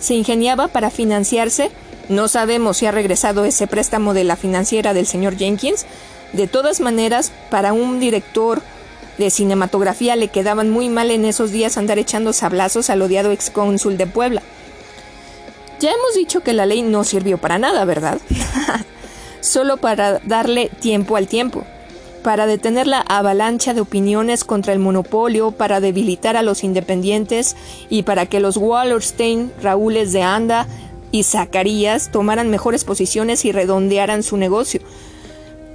[0.00, 1.70] se ingeniaba para financiarse.
[2.08, 5.86] No sabemos si ha regresado ese préstamo de la financiera del señor Jenkins.
[6.32, 8.62] De todas maneras, para un director
[9.18, 13.96] de cinematografía le quedaban muy mal en esos días andar echando sablazos al odiado excónsul
[13.96, 14.42] de Puebla.
[15.80, 18.18] Ya hemos dicho que la ley no sirvió para nada, ¿verdad?
[19.40, 21.64] Solo para darle tiempo al tiempo
[22.24, 27.54] para detener la avalancha de opiniones contra el monopolio, para debilitar a los independientes
[27.90, 30.66] y para que los Wallerstein, Raúles de Anda
[31.14, 34.80] y Zacarías tomaran mejores posiciones y redondearan su negocio.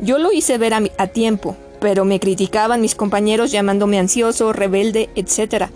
[0.02, 5.68] Yo lo hice ver a, tiempo, pero me criticaban mis compañeros llamándome ansioso, rebelde, etc.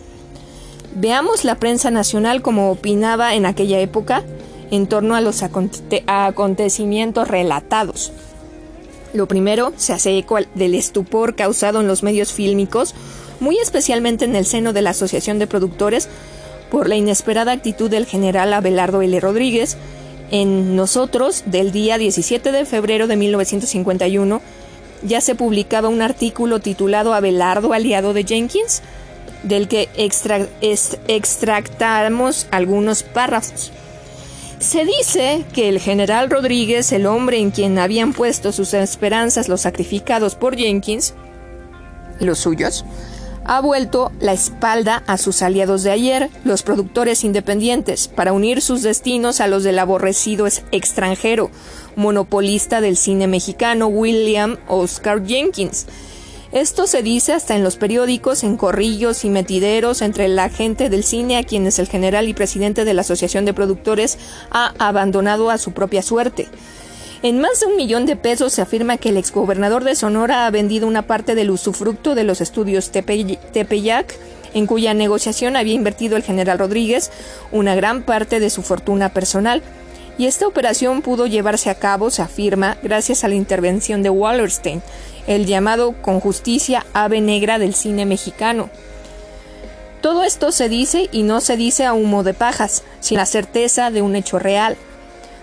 [0.95, 4.25] Veamos la prensa nacional como opinaba en aquella época
[4.69, 8.11] en torno a los acontecimientos relatados.
[9.13, 12.95] Lo primero, se hace eco del estupor causado en los medios fílmicos,
[13.39, 16.09] muy especialmente en el seno de la Asociación de Productores,
[16.73, 19.19] por la inesperada actitud del general Abelardo L.
[19.19, 19.77] Rodríguez.
[20.31, 24.41] En Nosotros, del día 17 de febrero de 1951,
[25.03, 28.81] ya se publicaba un artículo titulado Abelardo, aliado de Jenkins,
[29.43, 29.87] del que
[31.07, 33.71] extractamos algunos párrafos.
[34.57, 39.61] Se dice que el general Rodríguez, el hombre en quien habían puesto sus esperanzas los
[39.61, 41.13] sacrificados por Jenkins,
[42.19, 42.83] los suyos,
[43.45, 48.81] ha vuelto la espalda a sus aliados de ayer, los productores independientes, para unir sus
[48.81, 51.51] destinos a los del aborrecido extranjero,
[51.95, 55.85] monopolista del cine mexicano William Oscar Jenkins,
[56.53, 61.03] esto se dice hasta en los periódicos, en corrillos y metideros entre la gente del
[61.03, 64.19] cine a quienes el general y presidente de la Asociación de Productores
[64.51, 66.47] ha abandonado a su propia suerte.
[67.23, 70.51] En más de un millón de pesos se afirma que el exgobernador de Sonora ha
[70.51, 74.13] vendido una parte del usufructo de los estudios Tepeyac,
[74.53, 77.11] en cuya negociación había invertido el general Rodríguez
[77.53, 79.63] una gran parte de su fortuna personal.
[80.17, 84.81] Y esta operación pudo llevarse a cabo, se afirma, gracias a la intervención de Wallerstein,
[85.25, 88.69] el llamado con justicia ave negra del cine mexicano.
[90.01, 93.91] Todo esto se dice y no se dice a humo de pajas, sin la certeza
[93.91, 94.75] de un hecho real.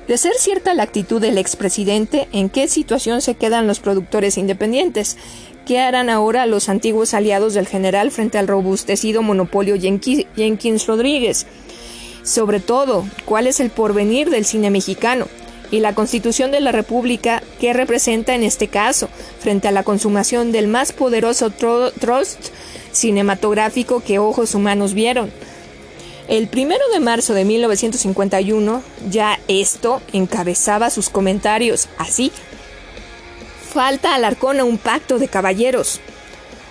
[0.09, 5.17] De ser cierta la actitud del expresidente, ¿en qué situación se quedan los productores independientes?
[5.67, 11.47] ¿Qué harán ahora los antiguos aliados del general frente al robustecido monopolio Jenkins Rodríguez?
[12.25, 15.27] Sobre todo, ¿cuál es el porvenir del cine mexicano?
[15.71, 20.53] y la Constitución de la República que representa en este caso frente a la consumación
[20.53, 22.49] del más poderoso trust
[22.93, 25.31] cinematográfico que ojos humanos vieron.
[26.31, 32.31] El primero de marzo de 1951, ya esto encabezaba sus comentarios así.
[33.75, 36.01] Falta al Arcona un pacto de caballeros.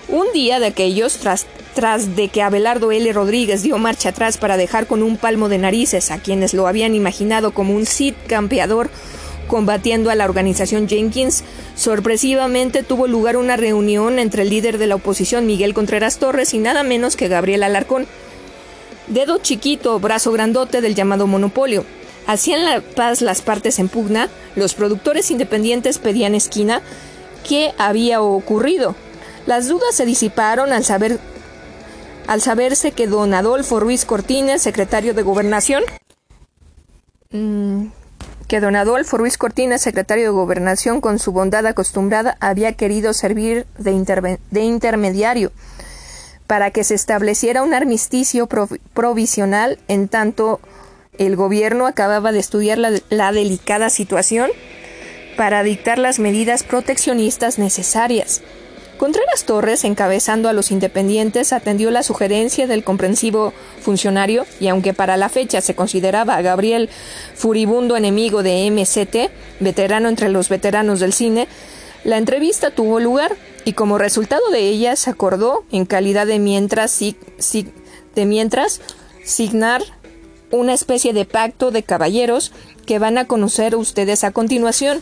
[0.07, 1.45] Un día de aquellos, tras
[1.75, 3.11] tras de que Abelardo L.
[3.11, 6.95] Rodríguez dio marcha atrás para dejar con un palmo de narices a quienes lo habían
[6.95, 8.89] imaginado como un Cid campeador
[9.49, 11.43] combatiendo a la organización Jenkins,
[11.75, 16.59] sorpresivamente tuvo lugar una reunión entre el líder de la oposición Miguel Contreras Torres y
[16.59, 18.07] nada menos que Gabriel Alarcón.
[19.09, 21.85] Dedo chiquito, brazo grandote del llamado monopolio.
[22.27, 26.81] Hacían la paz las partes en pugna, los productores independientes pedían esquina.
[27.47, 28.95] ¿Qué había ocurrido?
[29.45, 31.19] Las dudas se disiparon al saber
[32.27, 35.83] al saberse que don Adolfo Ruiz Cortines, secretario de Gobernación,
[37.31, 37.87] mm,
[38.47, 43.65] que don Adolfo Ruiz Cortines, secretario de Gobernación, con su bondad acostumbrada, había querido servir
[43.79, 45.51] de, de intermediario
[46.49, 48.49] para que se estableciera un armisticio
[48.95, 50.59] provisional en tanto
[51.19, 54.49] el gobierno acababa de estudiar la, delicada situación
[55.37, 58.41] para dictar las medidas proteccionistas necesarias.
[58.97, 65.17] Contreras Torres, encabezando a los independientes, atendió la sugerencia del comprensivo funcionario y aunque para
[65.17, 66.89] la fecha se consideraba a Gabriel
[67.35, 71.47] furibundo enemigo de MCT, veterano entre los veteranos del cine,
[72.03, 73.35] la entrevista tuvo lugar
[73.65, 78.81] y como resultado de ella se acordó, en calidad de mientras, de mientras
[79.23, 79.83] signar
[80.51, 82.51] una especie de pacto de caballeros
[82.85, 85.01] que van a conocer ustedes a continuación.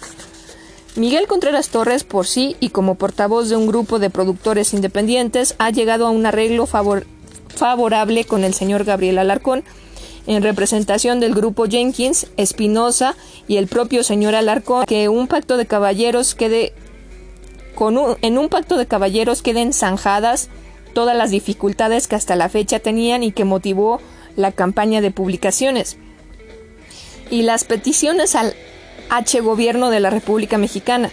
[0.96, 5.70] Miguel Contreras Torres, por sí y como portavoz de un grupo de productores independientes, ha
[5.70, 9.64] llegado a un arreglo favorable con el señor Gabriel Alarcón,
[10.26, 13.16] en representación del grupo Jenkins, Espinosa
[13.48, 16.74] y el propio señor Alarcón, que un pacto de caballeros quede
[17.80, 20.50] en un pacto de caballeros queden zanjadas
[20.94, 24.02] todas las dificultades que hasta la fecha tenían y que motivó
[24.36, 25.98] la campaña de publicaciones
[27.30, 28.56] y las peticiones al
[29.10, 31.12] H gobierno de la República Mexicana.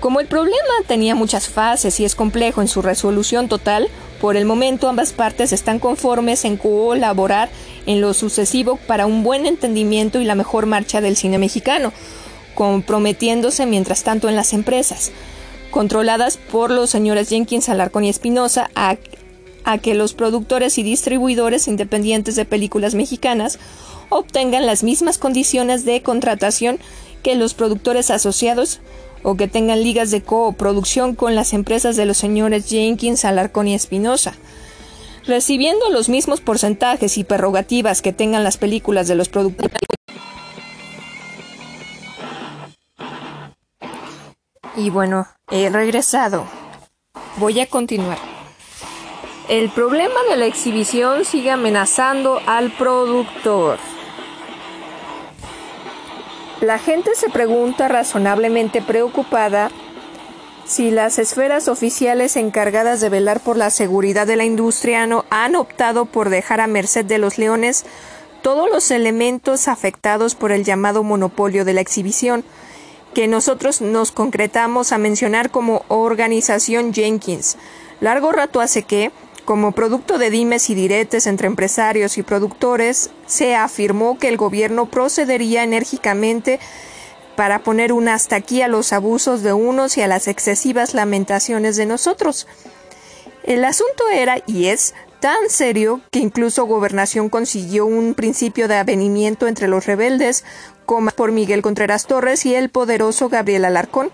[0.00, 3.88] Como el problema tenía muchas fases y es complejo en su resolución total,
[4.20, 7.48] por el momento ambas partes están conformes en colaborar
[7.86, 11.92] en lo sucesivo para un buen entendimiento y la mejor marcha del cine mexicano,
[12.54, 15.10] comprometiéndose mientras tanto en las empresas,
[15.74, 22.36] controladas por los señores Jenkins, Alarcón y Espinosa, a que los productores y distribuidores independientes
[22.36, 23.58] de películas mexicanas
[24.08, 26.78] obtengan las mismas condiciones de contratación
[27.24, 28.78] que los productores asociados
[29.24, 33.74] o que tengan ligas de coproducción con las empresas de los señores Jenkins, Alarcón y
[33.74, 34.34] Espinosa,
[35.26, 39.80] recibiendo los mismos porcentajes y prerrogativas que tengan las películas de los productores.
[44.76, 46.46] Y bueno, he regresado.
[47.36, 48.18] Voy a continuar.
[49.48, 53.78] El problema de la exhibición sigue amenazando al productor.
[56.60, 59.70] La gente se pregunta razonablemente preocupada
[60.64, 65.56] si las esferas oficiales encargadas de velar por la seguridad de la industria no han
[65.56, 67.84] optado por dejar a merced de los leones
[68.40, 72.44] todos los elementos afectados por el llamado monopolio de la exhibición,
[73.14, 77.56] que nosotros nos concretamos a mencionar como organización Jenkins.
[78.00, 79.12] Largo rato hace que,
[79.44, 84.86] como producto de dimes y diretes entre empresarios y productores, se afirmó que el gobierno
[84.86, 86.60] procedería enérgicamente
[87.36, 91.76] para poner un hasta aquí a los abusos de unos y a las excesivas lamentaciones
[91.76, 92.46] de nosotros.
[93.42, 99.46] El asunto era y es tan serio que incluso Gobernación consiguió un principio de avenimiento
[99.48, 100.44] entre los rebeldes,
[100.84, 104.10] por Miguel Contreras Torres y el poderoso Gabriel Alarcón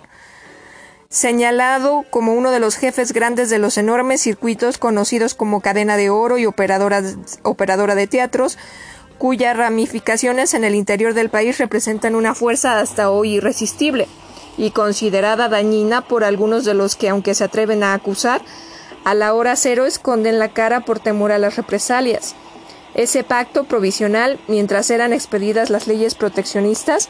[1.10, 6.08] señalado como uno de los jefes grandes de los enormes circuitos conocidos como cadena de
[6.08, 7.02] oro y operadora,
[7.42, 8.56] operadora de teatros,
[9.18, 14.06] cuyas ramificaciones en el interior del país representan una fuerza hasta hoy irresistible
[14.56, 18.40] y considerada dañina por algunos de los que, aunque se atreven a acusar,
[19.04, 22.36] a la hora cero esconden la cara por temor a las represalias.
[22.95, 27.09] Ese pacto provisional, mientras eran expedidas las leyes proteccionistas,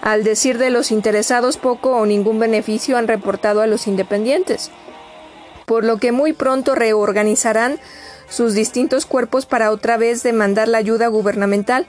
[0.00, 4.70] al decir de los interesados, poco o ningún beneficio han reportado a los independientes,
[5.66, 7.78] por lo que muy pronto reorganizarán
[8.28, 11.86] sus distintos cuerpos para otra vez demandar la ayuda gubernamental.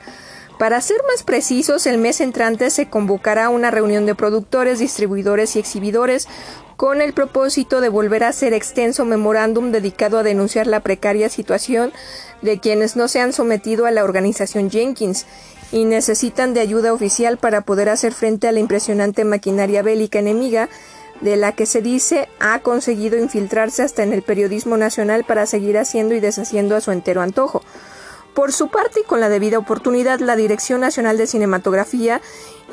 [0.59, 5.59] Para ser más precisos, el mes entrante se convocará una reunión de productores, distribuidores y
[5.59, 6.27] exhibidores
[6.77, 11.93] con el propósito de volver a hacer extenso memorándum dedicado a denunciar la precaria situación
[12.41, 15.25] de quienes no se han sometido a la organización Jenkins
[15.71, 20.69] y necesitan de ayuda oficial para poder hacer frente a la impresionante maquinaria bélica enemiga
[21.21, 25.77] de la que se dice ha conseguido infiltrarse hasta en el periodismo nacional para seguir
[25.77, 27.61] haciendo y deshaciendo a su entero antojo.
[28.33, 32.21] Por su parte y con la debida oportunidad, la Dirección Nacional de Cinematografía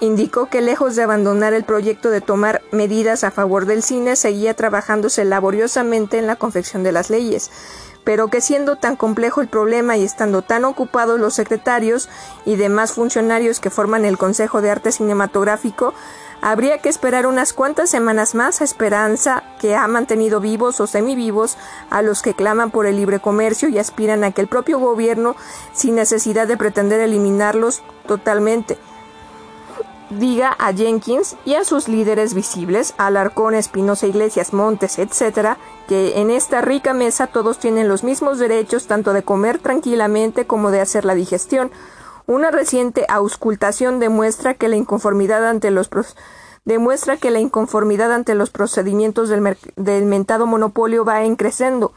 [0.01, 4.55] indicó que lejos de abandonar el proyecto de tomar medidas a favor del cine, seguía
[4.55, 7.51] trabajándose laboriosamente en la confección de las leyes.
[8.05, 12.09] Pero que siendo tan complejo el problema y estando tan ocupados los secretarios
[12.47, 15.95] y demás funcionarios que forman el Consejo de Arte Cinematográfico,
[16.41, 21.57] Habría que esperar unas cuantas semanas más a esperanza que ha mantenido vivos o semivivos
[21.91, 25.35] a los que claman por el libre comercio y aspiran a que el propio gobierno,
[25.73, 28.79] sin necesidad de pretender eliminarlos totalmente,
[30.11, 35.57] diga a Jenkins y a sus líderes visibles, Alarcón, Espinosa Iglesias, Montes, etc.,
[35.87, 40.71] que en esta rica mesa todos tienen los mismos derechos tanto de comer tranquilamente como
[40.71, 41.71] de hacer la digestión.
[42.27, 45.89] Una reciente auscultación demuestra que la inconformidad ante los
[46.65, 51.93] demuestra que la inconformidad ante los procedimientos del, mentado monopolio va en creciendo.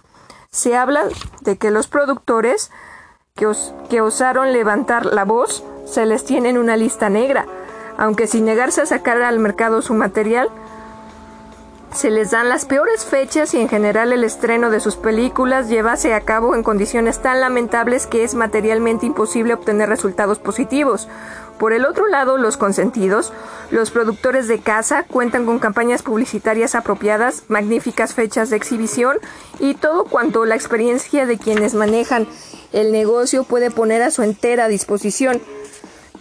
[0.50, 1.04] Se habla
[1.42, 2.72] de que los productores
[3.36, 3.52] que,
[3.90, 7.46] que osaron levantar la voz se les tiene en una lista negra
[7.98, 10.50] aunque sin negarse a sacar al mercado su material,
[11.94, 16.14] se les dan las peores fechas y en general el estreno de sus películas llevase
[16.14, 21.10] a cabo en condiciones tan lamentables que es materialmente imposible obtener resultados positivos.
[21.60, 23.34] Por el otro lado, los consentidos,
[23.72, 29.18] los productores de casa cuentan con campañas publicitarias apropiadas, magníficas fechas de exhibición
[29.60, 32.26] y todo cuanto la experiencia de quienes manejan
[32.72, 35.42] el negocio puede poner a su entera disposición.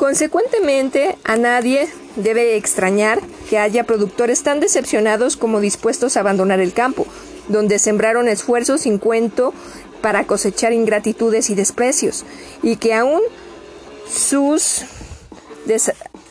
[0.00, 1.86] Consecuentemente, a nadie
[2.16, 3.20] debe extrañar
[3.50, 7.06] que haya productores tan decepcionados como dispuestos a abandonar el campo,
[7.48, 9.52] donde sembraron esfuerzos sin cuento
[10.00, 12.24] para cosechar ingratitudes y desprecios,
[12.62, 13.20] y que aún
[14.10, 14.86] sus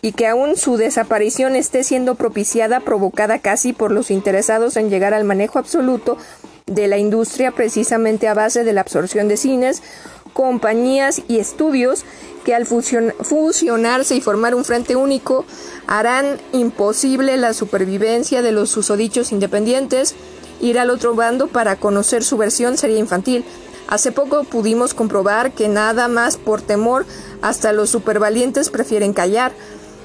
[0.01, 5.13] y que aún su desaparición esté siendo propiciada, provocada casi por los interesados en llegar
[5.13, 6.17] al manejo absoluto
[6.69, 9.81] de la industria precisamente a base de la absorción de cines,
[10.33, 12.05] compañías y estudios
[12.45, 15.45] que al fusionarse y formar un frente único
[15.87, 20.15] harán imposible la supervivencia de los susodichos independientes.
[20.61, 23.43] Ir al otro bando para conocer su versión sería infantil.
[23.87, 27.05] Hace poco pudimos comprobar que nada más por temor
[27.41, 29.51] hasta los supervalientes prefieren callar,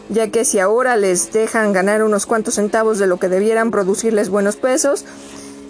[0.08, 4.30] ya que si ahora les dejan ganar unos cuantos centavos de lo que debieran producirles
[4.30, 5.04] buenos pesos,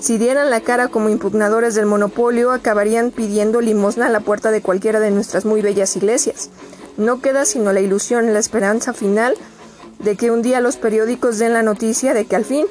[0.05, 4.61] si dieran la cara como impugnadores del monopolio, acabarían pidiendo limosna a la puerta de
[4.61, 6.51] cualquiera de nuestras muy bellas iglesias.
[6.99, 9.35] No queda sino la ilusión, la esperanza final
[10.01, 12.67] de que un día los periódicos den la noticia de que al fin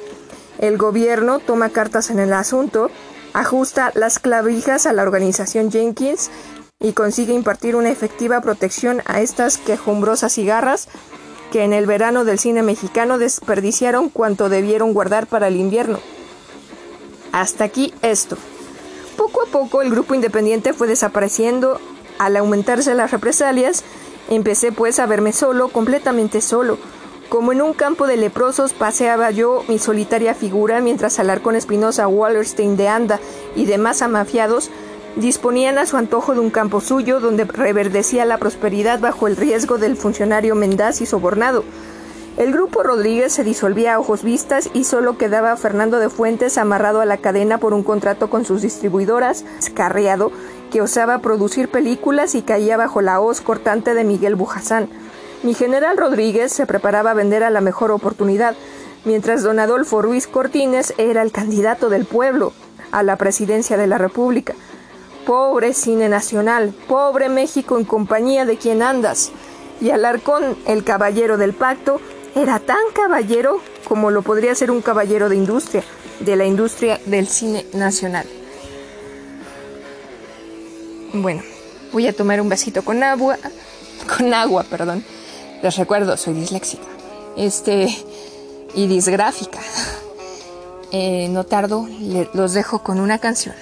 [0.60, 2.88] el gobierno toma cartas en el asunto,
[3.32, 6.30] ajusta las clavijas a la organización Jenkins
[6.78, 10.86] y consigue impartir una efectiva protección a estas quejumbrosas cigarras
[11.50, 15.98] que en el verano del cine mexicano desperdiciaron cuanto debieron guardar para el invierno.
[17.34, 18.36] Hasta aquí esto.
[19.16, 21.80] Poco a poco el grupo independiente fue desapareciendo
[22.16, 23.82] al aumentarse las represalias.
[24.30, 26.78] Empecé pues a verme solo, completamente solo.
[27.28, 32.76] Como en un campo de leprosos paseaba yo mi solitaria figura mientras Alarcón Espinosa, Wallerstein
[32.76, 33.18] de Anda
[33.56, 34.70] y demás amafiados
[35.16, 39.76] disponían a su antojo de un campo suyo donde reverdecía la prosperidad bajo el riesgo
[39.78, 41.64] del funcionario mendaz y sobornado.
[42.36, 47.00] El grupo Rodríguez se disolvía a ojos vistas y solo quedaba Fernando de Fuentes amarrado
[47.00, 50.32] a la cadena por un contrato con sus distribuidoras, Carreado,
[50.72, 54.88] que osaba producir películas y caía bajo la hoz cortante de Miguel Bujazán.
[55.44, 58.56] Mi general Rodríguez se preparaba a vender a la mejor oportunidad,
[59.04, 62.52] mientras don Adolfo Ruiz Cortines era el candidato del pueblo
[62.90, 64.54] a la presidencia de la República.
[65.24, 69.30] Pobre cine nacional, pobre México en compañía de quien andas.
[69.80, 72.00] Y Alarcón, el caballero del pacto,
[72.34, 75.84] era tan caballero como lo podría ser un caballero de industria,
[76.20, 78.26] de la industria del cine nacional.
[81.12, 81.42] Bueno,
[81.92, 83.38] voy a tomar un vasito con agua,
[84.18, 85.04] con agua, perdón.
[85.62, 86.84] Les recuerdo, soy disléxica.
[87.36, 87.88] Este,
[88.74, 89.60] y disgráfica.
[90.96, 91.88] Eh, no tardo,
[92.34, 93.56] los dejo con una canción.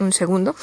[0.00, 0.56] Un segundo.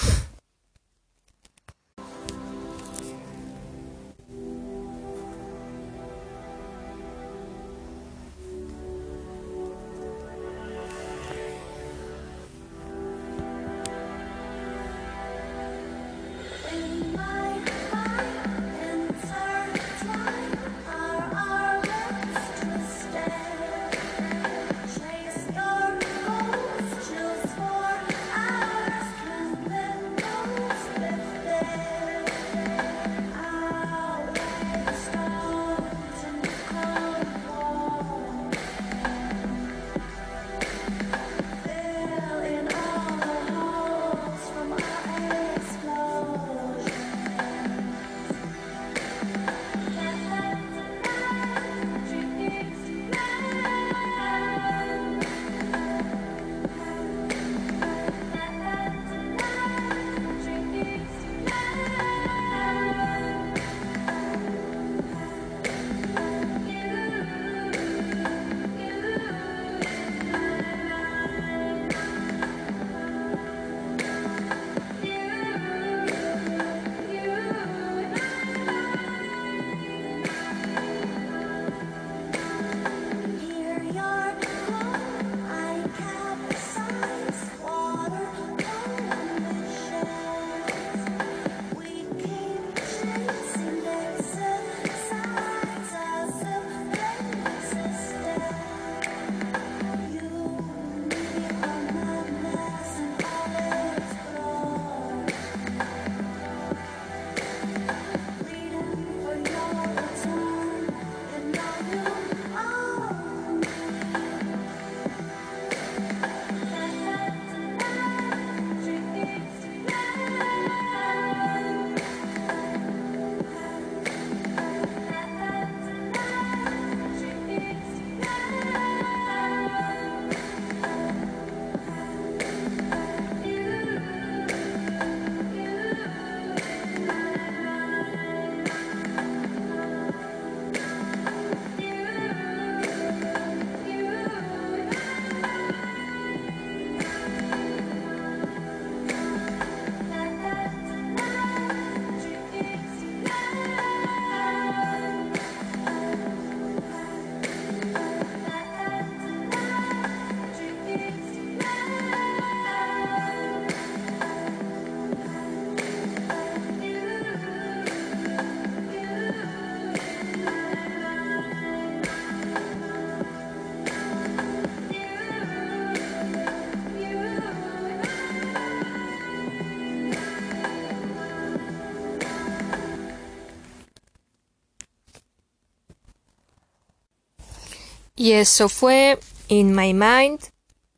[188.25, 189.19] Y eso fue
[189.49, 190.39] In My Mind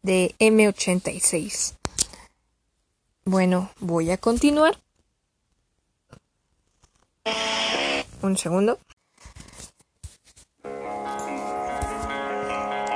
[0.02, 1.74] de M86.
[3.26, 4.80] Bueno, voy a continuar.
[8.22, 8.80] Un segundo.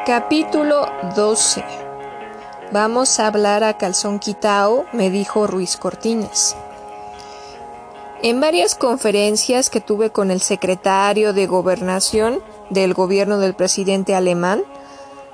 [0.05, 1.65] Capítulo 12.
[2.71, 6.55] Vamos a hablar a calzón quitao, me dijo Ruiz Cortines.
[8.23, 12.41] En varias conferencias que tuve con el secretario de Gobernación
[12.71, 14.63] del gobierno del presidente alemán,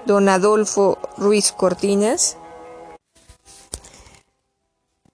[0.05, 2.37] don Adolfo Ruiz Cortines,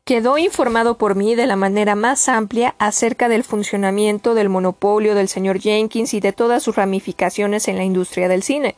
[0.06, 5.30] quedó informado por mí de la manera más amplia acerca del funcionamiento del monopolio del
[5.30, 8.76] señor Jenkins y de todas sus ramificaciones en la industria del cine.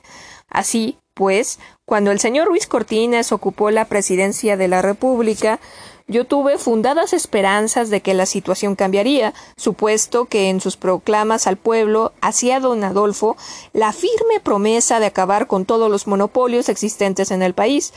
[0.49, 5.59] Así, pues, cuando el señor Ruiz Cortines ocupó la presidencia de la República,
[6.07, 11.57] yo tuve fundadas esperanzas de que la situación cambiaría, supuesto que en sus proclamas al
[11.57, 13.37] pueblo hacía don Adolfo
[13.73, 17.91] la firme promesa de acabar con todos los monopolios existentes en el país.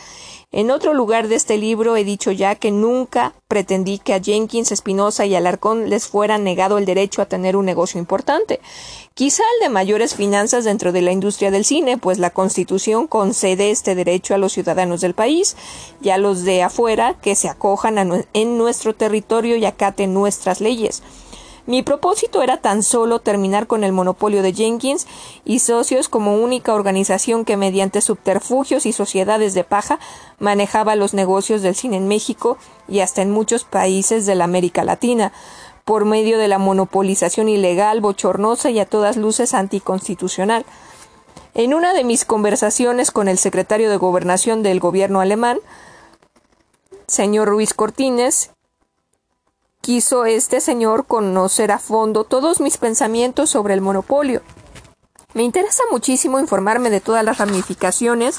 [0.51, 4.73] En otro lugar de este libro he dicho ya que nunca pretendí que a Jenkins,
[4.73, 8.59] Espinosa y Alarcón les fuera negado el derecho a tener un negocio importante,
[9.13, 13.71] quizá el de mayores finanzas dentro de la industria del cine, pues la Constitución concede
[13.71, 15.55] este derecho a los ciudadanos del país
[16.01, 21.03] y a los de afuera que se acojan en nuestro territorio y acaten nuestras leyes.
[21.69, 25.07] Mi propósito era tan solo terminar con el monopolio de Jenkins
[25.45, 29.99] y socios como única organización que mediante subterfugios y sociedades de paja
[30.39, 32.57] manejaba los negocios del cine en México
[32.89, 35.31] y hasta en muchos países de la América Latina,
[35.85, 40.65] por medio de la monopolización ilegal, bochornosa y a todas luces anticonstitucional.
[41.53, 45.59] En una de mis conversaciones con el secretario de Gobernación del gobierno alemán,
[47.07, 48.53] señor Ruiz Cortines,
[49.81, 54.43] quiso este señor conocer a fondo todos mis pensamientos sobre el monopolio.
[55.35, 58.39] Me interesa muchísimo informarme de todas las ramificaciones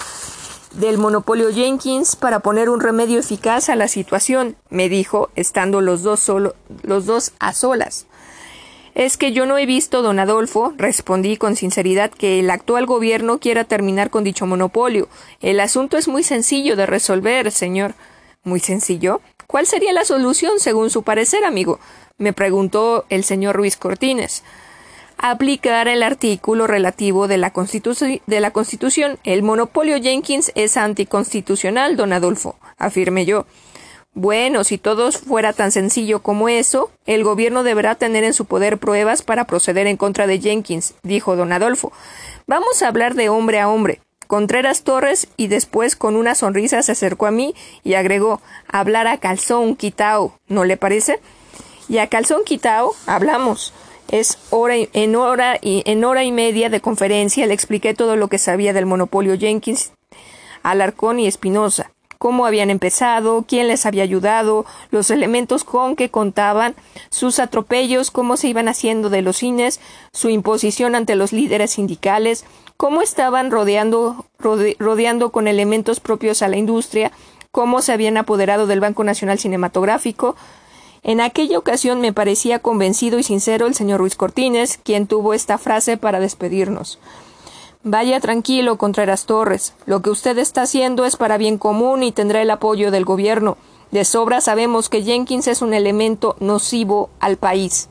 [0.74, 6.04] del monopolio Jenkins para poner un remedio eficaz a la situación, me dijo, estando los
[6.04, 8.06] dos, solo, los dos a solas.
[8.96, 13.40] Es que yo no he visto, don Adolfo, respondí con sinceridad, que el actual gobierno
[13.40, 15.08] quiera terminar con dicho monopolio.
[15.42, 17.94] El asunto es muy sencillo de resolver, señor.
[18.44, 19.22] ¿Muy sencillo?
[19.52, 21.80] ¿Cuál sería la solución según su parecer, amigo?
[22.20, 24.44] me preguntó el señor Ruiz Cortines.
[25.18, 27.52] Aplicar el artículo relativo de la,
[28.28, 29.18] de la Constitución.
[29.24, 33.48] El monopolio Jenkins es anticonstitucional, don Adolfo, afirmé yo.
[34.14, 38.78] Bueno, si todo fuera tan sencillo como eso, el gobierno deberá tener en su poder
[38.78, 41.92] pruebas para proceder en contra de Jenkins, dijo don Adolfo.
[42.46, 44.00] Vamos a hablar de hombre a hombre.
[44.30, 49.18] Contreras Torres y después con una sonrisa se acercó a mí y agregó hablar a
[49.18, 51.20] calzón quitao, ¿no le parece?
[51.88, 53.74] Y a calzón quitao hablamos.
[54.12, 58.28] Es hora en hora y en hora y media de conferencia le expliqué todo lo
[58.28, 59.94] que sabía del monopolio Jenkins,
[60.62, 66.76] Alarcón y Espinosa cómo habían empezado, quién les había ayudado, los elementos con que contaban,
[67.10, 69.80] sus atropellos, cómo se iban haciendo de los cines,
[70.12, 72.44] su imposición ante los líderes sindicales,
[72.80, 77.12] cómo estaban rodeando, rodeando con elementos propios a la industria,
[77.52, 80.38] cómo se habían apoderado del Banco Nacional Cinematográfico.
[81.04, 85.58] En aquella ocasión me parecía convencido y sincero el señor Ruiz Cortines, quien tuvo esta
[85.58, 87.00] frase para despedirnos.
[87.84, 89.74] Vaya tranquilo, Contreras Torres.
[89.86, 93.58] Lo que usted está haciendo es para bien común y tendrá el apoyo del gobierno.
[93.92, 97.90] De sobra sabemos que Jenkins es un elemento nocivo al país.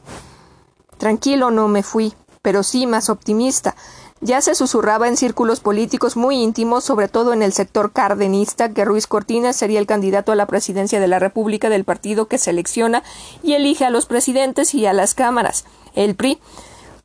[0.97, 3.77] Tranquilo no me fui, pero sí más optimista.
[4.21, 8.85] Ya se susurraba en círculos políticos muy íntimos, sobre todo en el sector cardenista, que
[8.85, 13.05] Ruiz Cortines sería el candidato a la presidencia de la República del partido que selecciona
[13.45, 15.65] y elige a los presidentes y a las cámaras,
[15.95, 16.41] el PRI.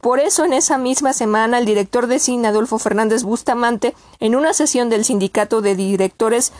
[0.02, 4.54] Por eso, en esa misma semana, el director de cine Adolfo Fernández Bustamante, en una
[4.54, 6.52] sesión del sindicato de directores,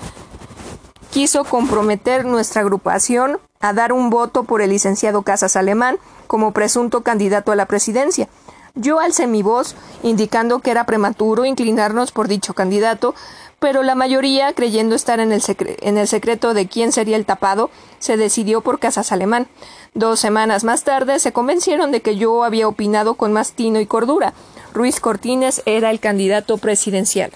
[1.10, 5.98] quiso comprometer nuestra agrupación a dar un voto por el licenciado Casas Alemán
[6.28, 8.30] como presunto candidato a la presidencia.
[8.76, 13.14] Yo alcé mi voz, indicando que era prematuro inclinarnos por dicho candidato,
[13.60, 17.70] pero la mayoría, creyendo estar en el, secreto de quién sería el tapado,
[18.00, 19.48] se decidió por Casas Alemán.
[19.94, 23.86] Dos semanas más tarde se convencieron de que yo había opinado con más tino y
[23.86, 24.34] cordura.
[24.74, 27.32] Ruiz Cortines era el candidato presidencial.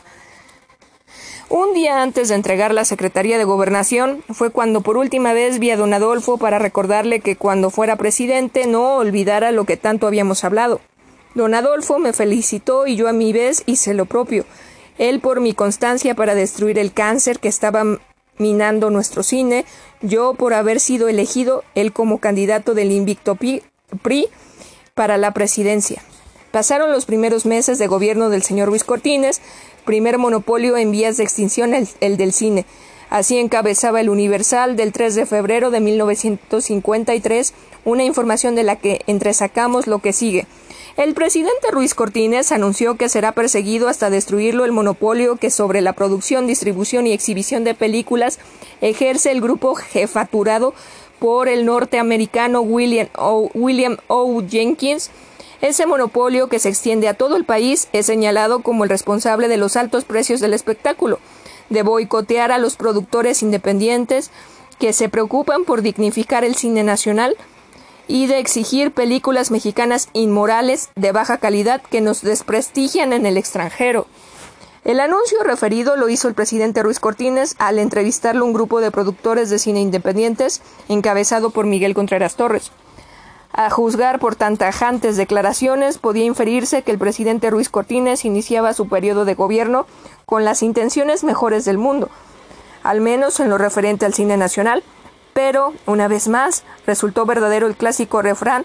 [1.50, 5.70] Un día antes de entregar la Secretaría de Gobernación fue cuando por última vez vi
[5.70, 10.44] a don Adolfo para recordarle que cuando fuera presidente no olvidara lo que tanto habíamos
[10.44, 10.82] hablado.
[11.36, 14.46] Don Adolfo me felicitó y yo a mi vez hice lo propio.
[14.98, 17.84] Él por mi constancia para destruir el cáncer que estaba
[18.38, 19.66] minando nuestro cine,
[20.02, 24.28] yo por haber sido elegido él como candidato del invicto PRI
[24.94, 26.02] para la presidencia.
[26.52, 29.42] Pasaron los primeros meses de gobierno del señor Luis Cortines,
[29.86, 32.66] primer monopolio en vías de extinción el, el del cine.
[33.10, 37.54] Así encabezaba el Universal del 3 de febrero de 1953
[37.86, 40.46] una información de la que entresacamos lo que sigue.
[40.98, 45.94] El presidente Ruiz Cortines anunció que será perseguido hasta destruirlo el monopolio que sobre la
[45.94, 48.40] producción, distribución y exhibición de películas
[48.82, 50.74] ejerce el grupo jefaturado
[51.20, 53.50] por el norteamericano William O.
[53.54, 54.44] William o.
[54.46, 55.12] Jenkins.
[55.62, 59.58] Ese monopolio que se extiende a todo el país es señalado como el responsable de
[59.58, 61.20] los altos precios del espectáculo
[61.70, 64.32] de boicotear a los productores independientes
[64.80, 67.36] que se preocupan por dignificar el cine nacional
[68.08, 74.08] y de exigir películas mexicanas inmorales de baja calidad que nos desprestigian en el extranjero.
[74.86, 79.50] El anuncio referido lo hizo el presidente Ruiz Cortines al entrevistarlo un grupo de productores
[79.50, 82.72] de cine independientes encabezado por Miguel Contreras Torres.
[83.58, 88.88] A juzgar por tan tajantes declaraciones, podía inferirse que el presidente Ruiz Cortines iniciaba su
[88.88, 89.88] periodo de gobierno
[90.28, 92.12] con las intenciones mejores del mundo,
[92.84, 94.84] al menos en lo referente al cine nacional,
[95.34, 98.64] pero, una vez más, resultó verdadero el clásico refrán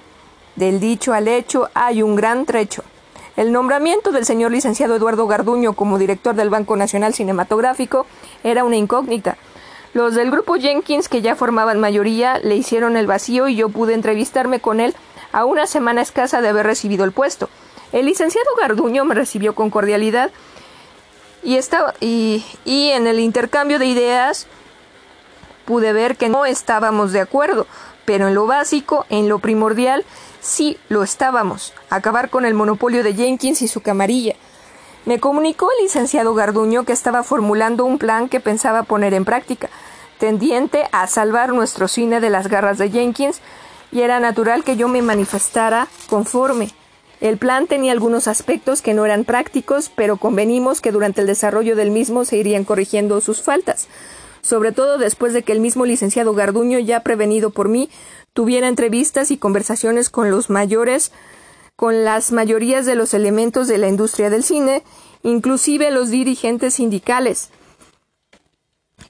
[0.56, 2.84] del dicho al hecho hay un gran trecho.
[3.34, 8.04] El nombramiento del señor licenciado Eduardo Garduño como director del Banco Nacional Cinematográfico
[8.44, 9.38] era una incógnita,
[9.94, 13.94] los del grupo Jenkins, que ya formaban mayoría, le hicieron el vacío y yo pude
[13.94, 14.94] entrevistarme con él
[15.32, 17.48] a una semana escasa de haber recibido el puesto.
[17.92, 20.30] El licenciado Garduño me recibió con cordialidad
[21.42, 24.46] y, estaba, y, y en el intercambio de ideas
[25.66, 27.66] pude ver que no estábamos de acuerdo,
[28.04, 30.04] pero en lo básico, en lo primordial,
[30.40, 31.74] sí lo estábamos.
[31.90, 34.36] Acabar con el monopolio de Jenkins y su camarilla.
[35.04, 39.68] Me comunicó el licenciado Garduño que estaba formulando un plan que pensaba poner en práctica,
[40.18, 43.40] tendiente a salvar nuestro cine de las garras de Jenkins,
[43.90, 46.70] y era natural que yo me manifestara conforme.
[47.20, 51.74] El plan tenía algunos aspectos que no eran prácticos, pero convenimos que durante el desarrollo
[51.74, 53.88] del mismo se irían corrigiendo sus faltas,
[54.40, 57.90] sobre todo después de que el mismo licenciado Garduño, ya prevenido por mí,
[58.32, 61.12] tuviera entrevistas y conversaciones con los mayores
[61.82, 64.84] con las mayorías de los elementos de la industria del cine,
[65.24, 67.48] inclusive los dirigentes sindicales.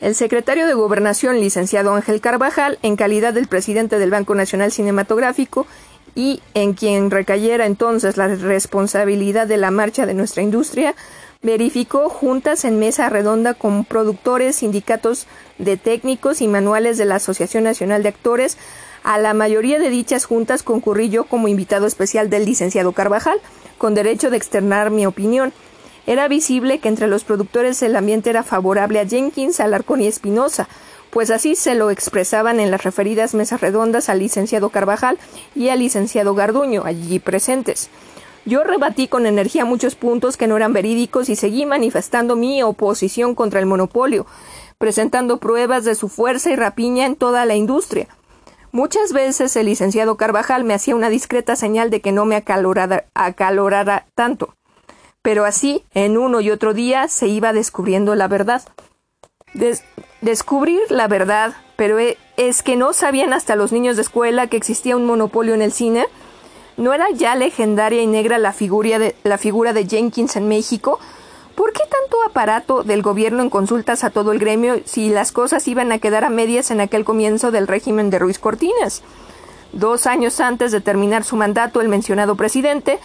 [0.00, 5.66] El secretario de Gobernación, licenciado Ángel Carvajal, en calidad del presidente del Banco Nacional Cinematográfico
[6.14, 10.94] y en quien recayera entonces la responsabilidad de la marcha de nuestra industria,
[11.42, 15.26] verificó juntas en mesa redonda con productores, sindicatos
[15.58, 18.56] de técnicos y manuales de la Asociación Nacional de Actores
[19.02, 23.40] a la mayoría de dichas juntas concurrí yo como invitado especial del licenciado Carvajal,
[23.78, 25.52] con derecho de externar mi opinión.
[26.06, 30.68] Era visible que entre los productores el ambiente era favorable a Jenkins, Alarcón y Espinosa,
[31.10, 35.18] pues así se lo expresaban en las referidas mesas redondas al licenciado Carvajal
[35.54, 37.90] y al licenciado Garduño, allí presentes.
[38.44, 43.34] Yo rebatí con energía muchos puntos que no eran verídicos y seguí manifestando mi oposición
[43.34, 44.26] contra el monopolio,
[44.78, 48.08] presentando pruebas de su fuerza y rapiña en toda la industria.
[48.74, 54.06] Muchas veces el licenciado Carvajal me hacía una discreta señal de que no me acalorara,
[54.14, 54.54] tanto.
[55.20, 58.62] Pero así, en uno y otro día, se iba descubriendo la verdad.
[60.22, 64.56] descubrir la verdad, pero e, es que no sabían hasta los niños de escuela que
[64.56, 66.06] existía un monopolio en el cine.
[66.78, 70.98] ¿No era ya legendaria y negra la de, la figura de Jenkins en México?
[71.54, 75.68] ¿Por qué tanto aparato del gobierno en consultas a todo el gremio si las cosas
[75.68, 79.02] iban a quedar a medias en aquel comienzo del régimen de Ruiz Cortines?
[79.72, 83.00] Dos años antes de terminar su mandato, el mencionado presidente,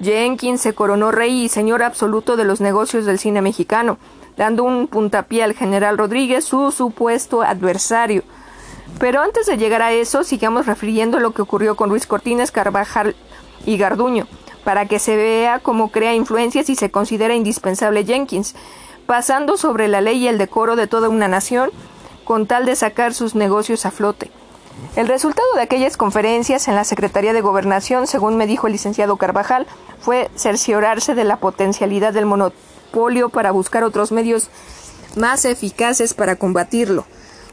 [0.00, 3.98] Jenkins se coronó rey y señor absoluto de los negocios del cine mexicano,
[4.36, 8.24] dando un puntapié al general Rodríguez, su supuesto adversario.
[8.98, 13.14] Pero antes de llegar a eso, sigamos refiriendo lo que ocurrió con Ruiz Cortines, Carvajal
[13.64, 14.26] y Garduño
[14.64, 18.54] para que se vea cómo crea influencias y se considera indispensable Jenkins,
[19.06, 21.70] pasando sobre la ley y el decoro de toda una nación,
[22.24, 24.30] con tal de sacar sus negocios a flote.
[24.96, 29.16] El resultado de aquellas conferencias en la Secretaría de Gobernación, según me dijo el licenciado
[29.16, 29.66] Carvajal,
[30.00, 34.48] fue cerciorarse de la potencialidad del monopolio para buscar otros medios
[35.16, 37.04] más eficaces para combatirlo.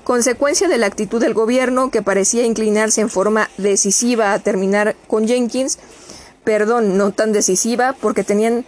[0.03, 5.27] Consecuencia de la actitud del gobierno, que parecía inclinarse en forma decisiva a terminar con
[5.27, 5.77] Jenkins,
[6.43, 8.65] perdón, no tan decisiva, porque tenían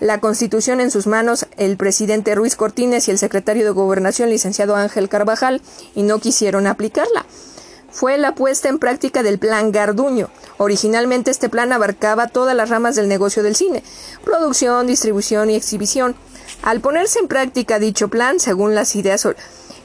[0.00, 4.76] la Constitución en sus manos el presidente Ruiz Cortines y el secretario de Gobernación, licenciado
[4.76, 5.62] Ángel Carvajal,
[5.94, 7.24] y no quisieron aplicarla.
[7.90, 10.28] Fue la puesta en práctica del Plan Garduño.
[10.56, 13.84] Originalmente este plan abarcaba todas las ramas del negocio del cine,
[14.24, 16.16] producción, distribución y exhibición.
[16.62, 19.28] Al ponerse en práctica dicho plan, según las ideas,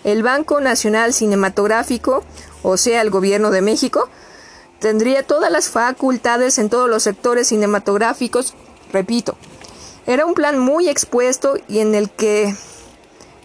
[0.03, 2.23] el Banco Nacional Cinematográfico,
[2.63, 4.09] o sea, el Gobierno de México,
[4.79, 8.53] Tendría todas las facultades en todos los sectores cinematográficos,
[8.93, 9.35] repito.
[10.07, 12.55] Era un plan muy expuesto y en el que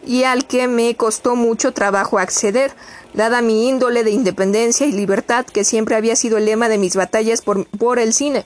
[0.06, 2.72] y al que me costó mucho trabajo acceder,
[3.14, 6.94] dada mi índole de independencia y libertad que siempre había sido el lema de mis
[6.94, 8.44] batallas por, por el cine.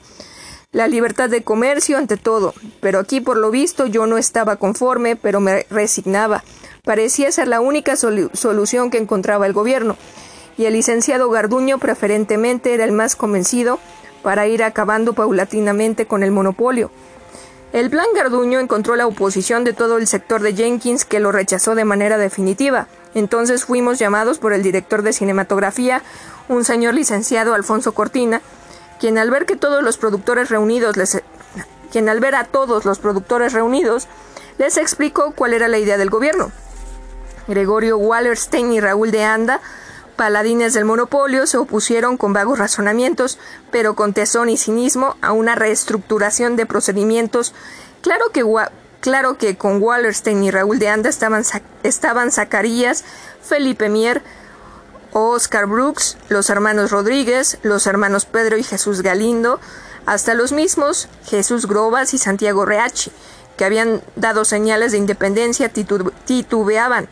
[0.71, 5.15] La libertad de comercio ante todo, pero aquí por lo visto yo no estaba conforme,
[5.15, 6.43] pero me resignaba.
[6.83, 9.97] Parecía ser la única solución que encontraba el gobierno,
[10.59, 13.79] y el licenciado Garduño preferentemente era el más convencido
[14.21, 16.91] para ir acabando paulatinamente con el monopolio.
[17.71, 21.75] El plan Garduño encontró la oposición de todo el sector de Jenkins que lo rechazó
[21.75, 22.87] de manera definitiva.
[23.15, 26.01] Entonces fuimos llamados por el director de cinematografía,
[26.49, 28.41] un señor licenciado Alfonso Cortina,
[28.99, 31.23] quien al ver que todos los productores reunidos les,
[31.89, 34.09] quien al ver a todos los productores reunidos
[34.57, 36.51] les explicó cuál era la idea del gobierno.
[37.47, 39.61] Gregorio Wallerstein y Raúl de Anda,
[40.19, 43.39] paladines del monopolio, se opusieron con vagos razonamientos,
[43.71, 47.53] pero con tesón y cinismo, a una reestructuración de procedimientos.
[48.01, 48.43] Claro que,
[48.99, 51.45] claro que con Wallerstein y Raúl de Anda estaban,
[51.83, 53.05] estaban Zacarías,
[53.41, 54.21] Felipe Mier,
[55.13, 59.61] Oscar Brooks, los hermanos Rodríguez, los hermanos Pedro y Jesús Galindo,
[60.05, 63.13] hasta los mismos Jesús Grobas y Santiago Reachi,
[63.55, 67.07] que habían dado señales de independencia, titubeaban.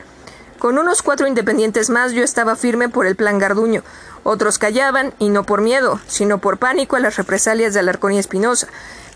[0.60, 3.84] Con unos cuatro independientes más yo estaba firme por el plan Garduño.
[4.24, 8.20] Otros callaban, y no por miedo, sino por pánico a las represalias de Alarcón y
[8.20, 8.68] Espinosa.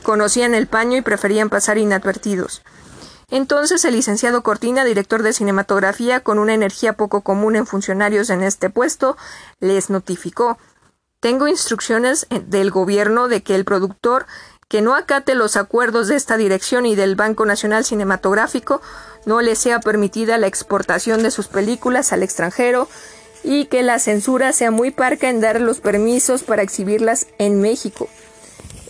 [0.04, 2.62] Conocían el paño y preferían pasar inadvertidos.
[3.32, 8.44] Entonces el licenciado Cortina, director de cinematografía, con una energía poco común en funcionarios en
[8.44, 9.18] este puesto,
[9.60, 10.58] les notificó
[11.22, 14.26] Tengo instrucciones eh, del gobierno de que el productor
[14.68, 18.82] que no acate los acuerdos de esta dirección y del Banco Nacional Cinematográfico
[19.26, 22.88] no le sea permitida la exportación de sus películas al extranjero
[23.44, 28.08] y que la censura sea muy parca en dar los permisos para exhibirlas en México.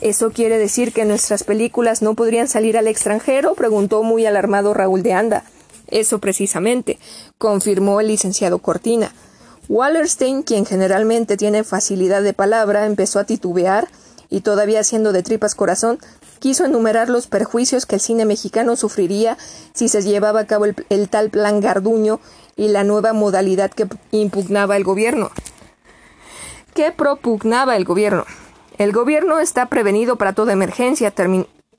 [0.02, 3.54] ¿Eso quiere decir que nuestras películas no podrían salir al extranjero?
[3.54, 5.44] preguntó muy alarmado Raúl de Anda.
[5.88, 6.98] Eso precisamente,
[7.38, 9.14] confirmó el licenciado Cortina.
[9.70, 13.90] Wallerstein, quien generalmente tiene facilidad de palabra, empezó a titubear
[14.30, 16.00] y todavía siendo de tripas corazón,
[16.42, 19.38] quiso enumerar los perjuicios que el cine mexicano sufriría
[19.74, 22.20] si se llevaba a cabo el, tal plan Garduño
[22.56, 25.30] y la nueva modalidad que impugnaba el gobierno.
[26.74, 28.26] ¿Qué propugnaba el gobierno?
[28.80, 31.14] El gobierno está prevenido para toda emergencia,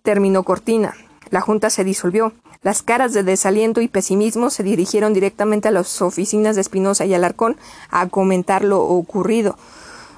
[0.03, 0.95] terminó Cortina.
[1.31, 2.33] La Junta se disolvió.
[2.63, 7.15] Las caras de desaliento y pesimismo se dirigieron directamente a las oficinas de Espinosa y
[7.15, 7.57] Alarcón
[7.91, 9.57] a comentar lo ocurrido.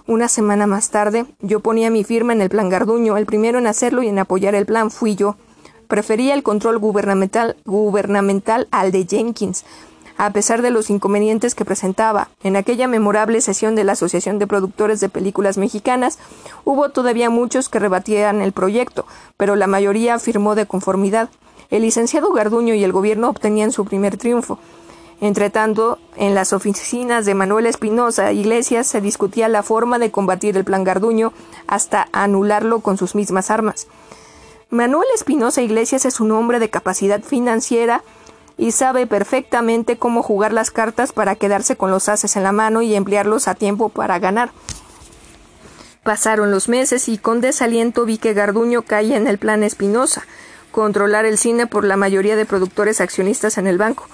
[0.06, 3.16] Una semana más tarde, yo ponía mi firma en el plan Garduño.
[3.16, 5.36] El primero en hacerlo y en apoyar el plan fui yo.
[5.88, 9.64] Prefería el control gubernamental, gubernamental al de Jenkins
[10.16, 12.28] a pesar de los inconvenientes que presentaba.
[12.42, 16.18] En aquella memorable sesión de la Asociación de Productores de Películas Mexicanas
[16.64, 21.30] hubo todavía muchos que rebatían el proyecto, pero la mayoría afirmó de conformidad.
[21.70, 24.58] El licenciado Garduño y el gobierno obtenían su primer triunfo.
[25.20, 30.64] Entretanto, en las oficinas de Manuel Espinosa Iglesias se discutía la forma de combatir el
[30.64, 31.32] plan Garduño
[31.66, 33.86] hasta anularlo con sus mismas armas.
[34.70, 38.02] Manuel Espinosa Iglesias es un hombre de capacidad financiera
[38.56, 42.82] y sabe perfectamente cómo jugar las cartas para quedarse con los haces en la mano
[42.82, 44.50] y emplearlos a tiempo para ganar.
[46.02, 50.26] Pasaron los meses y con desaliento vi que Garduño caía en el plan Espinosa,
[50.70, 54.06] controlar el cine por la mayoría de productores accionistas en el banco.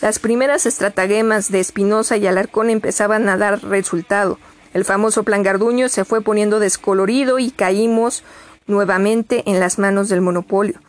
[0.00, 4.38] Las primeras estratagemas de Espinosa y Alarcón empezaban a dar resultado.
[4.72, 8.24] El famoso plan Garduño se fue poniendo descolorido y caímos
[8.66, 10.80] nuevamente en las manos del monopolio.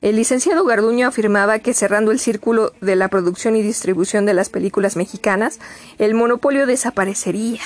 [0.00, 4.48] El licenciado Garduño afirmaba que cerrando el círculo de la producción y distribución de las
[4.48, 5.58] películas mexicanas,
[5.98, 7.62] el monopolio desaparecería.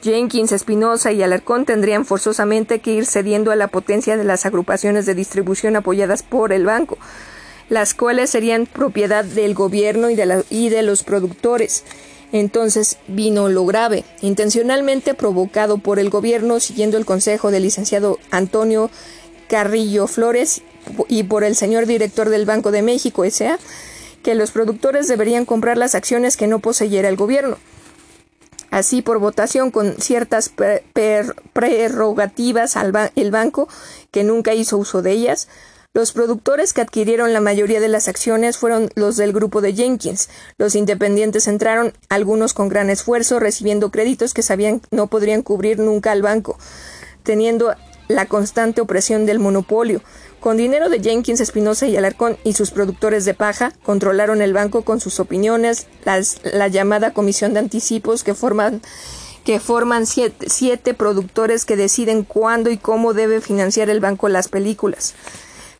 [0.00, 5.04] Jenkins, Espinosa y Alarcón tendrían forzosamente que ir cediendo a la potencia de las agrupaciones
[5.04, 6.96] de distribución apoyadas por el banco,
[7.68, 11.84] las cuales serían propiedad del gobierno y de, los productores.
[12.32, 18.90] Entonces vino lo grave, intencionalmente provocado por el gobierno siguiendo el consejo del licenciado Antonio
[19.48, 20.62] Carrillo Flores
[21.08, 23.58] y por el señor director del Banco de México S.A.
[24.22, 27.56] que los productores deberían comprar las acciones que no poseyera el gobierno.
[28.70, 30.52] Así, por votación con ciertas
[31.54, 33.66] prerrogativas al el banco,
[34.10, 35.48] que nunca hizo uso de ellas,
[35.98, 40.28] los productores que adquirieron la mayoría de las acciones fueron los del grupo de Jenkins.
[40.56, 46.12] Los independientes entraron, algunos con gran esfuerzo, recibiendo créditos que sabían no podrían cubrir nunca
[46.12, 46.56] al banco,
[47.24, 47.74] teniendo
[48.06, 50.00] la constante opresión del monopolio.
[50.38, 54.82] Con dinero de Jenkins, Espinosa y Alarcón y sus productores de paja, controlaron el banco
[54.82, 58.82] con sus opiniones, la llamada comisión de anticipos que, forman,
[59.42, 65.16] que forman siete productores que deciden cuándo y cómo debe financiar el banco las películas.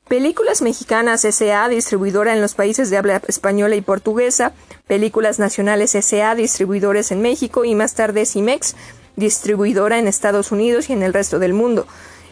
[0.09, 4.53] Películas Mexicanas S.A., distribuidora en los países de habla española y portuguesa,
[4.87, 8.75] Películas Nacionales S.A., distribuidores en México y más tarde Cimex,
[9.17, 11.87] distribuidora en Estados Unidos y en el resto del mundo.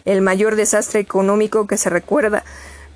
[0.05, 2.43] El mayor desastre económico que se recuerda.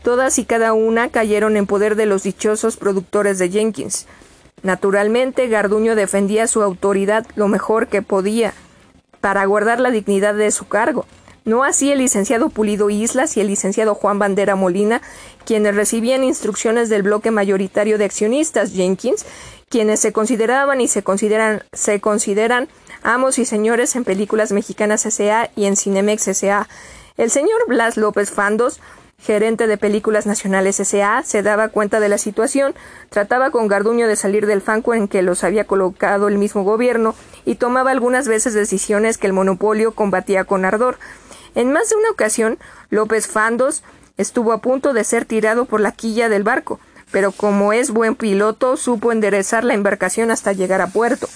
[0.02, 4.08] Todas y cada una cayeron en poder de los dichosos productores de Jenkins.
[4.64, 8.56] Naturalmente, Garduño defendía su autoridad lo mejor que podía
[9.20, 11.06] para guardar la dignidad de su cargo.
[11.44, 15.02] No así el licenciado Pulido Islas y el licenciado Juan Bandera Molina,
[15.44, 19.26] quienes recibían instrucciones del bloque mayoritario de accionistas Jenkins,
[19.68, 22.70] quienes se consideraban y se consideran, se consideran
[23.02, 25.50] amos y señores en películas mexicanas S.A.
[25.56, 26.68] y en Cinemex S.A.
[27.18, 28.80] El señor Blas López Fandos
[29.22, 32.74] gerente de Películas Nacionales S.A., se daba cuenta de la situación,
[33.10, 37.14] trataba con Garduño de salir del fanco en que los había colocado el mismo gobierno
[37.46, 40.98] y tomaba algunas veces decisiones que el monopolio combatía con ardor.
[41.56, 42.58] En más de una ocasión,
[42.90, 43.84] López Fandos
[44.18, 46.80] estuvo a punto de ser tirado por la quilla del barco,
[47.12, 51.28] pero como es buen piloto, supo enderezar la embarcación hasta llegar a puerto.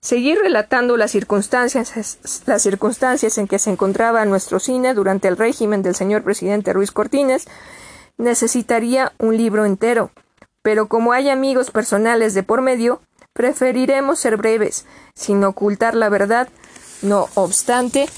[0.00, 5.82] Seguir relatando las circunstancias, las circunstancias en que se encontraba nuestro cine durante el régimen
[5.82, 7.46] del señor presidente Ruiz Cortines
[8.18, 10.10] necesitaría un libro entero,
[10.62, 13.00] pero como hay amigos personales de por medio,
[13.32, 16.48] preferiremos ser breves, sin ocultar la verdad.
[17.00, 18.08] No obstante,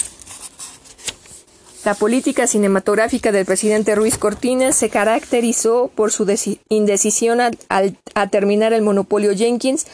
[1.85, 6.27] la política cinematográfica del presidente Ruiz Cortines se caracterizó por su
[6.71, 9.87] indecisión a terminar el monopolio Jenkins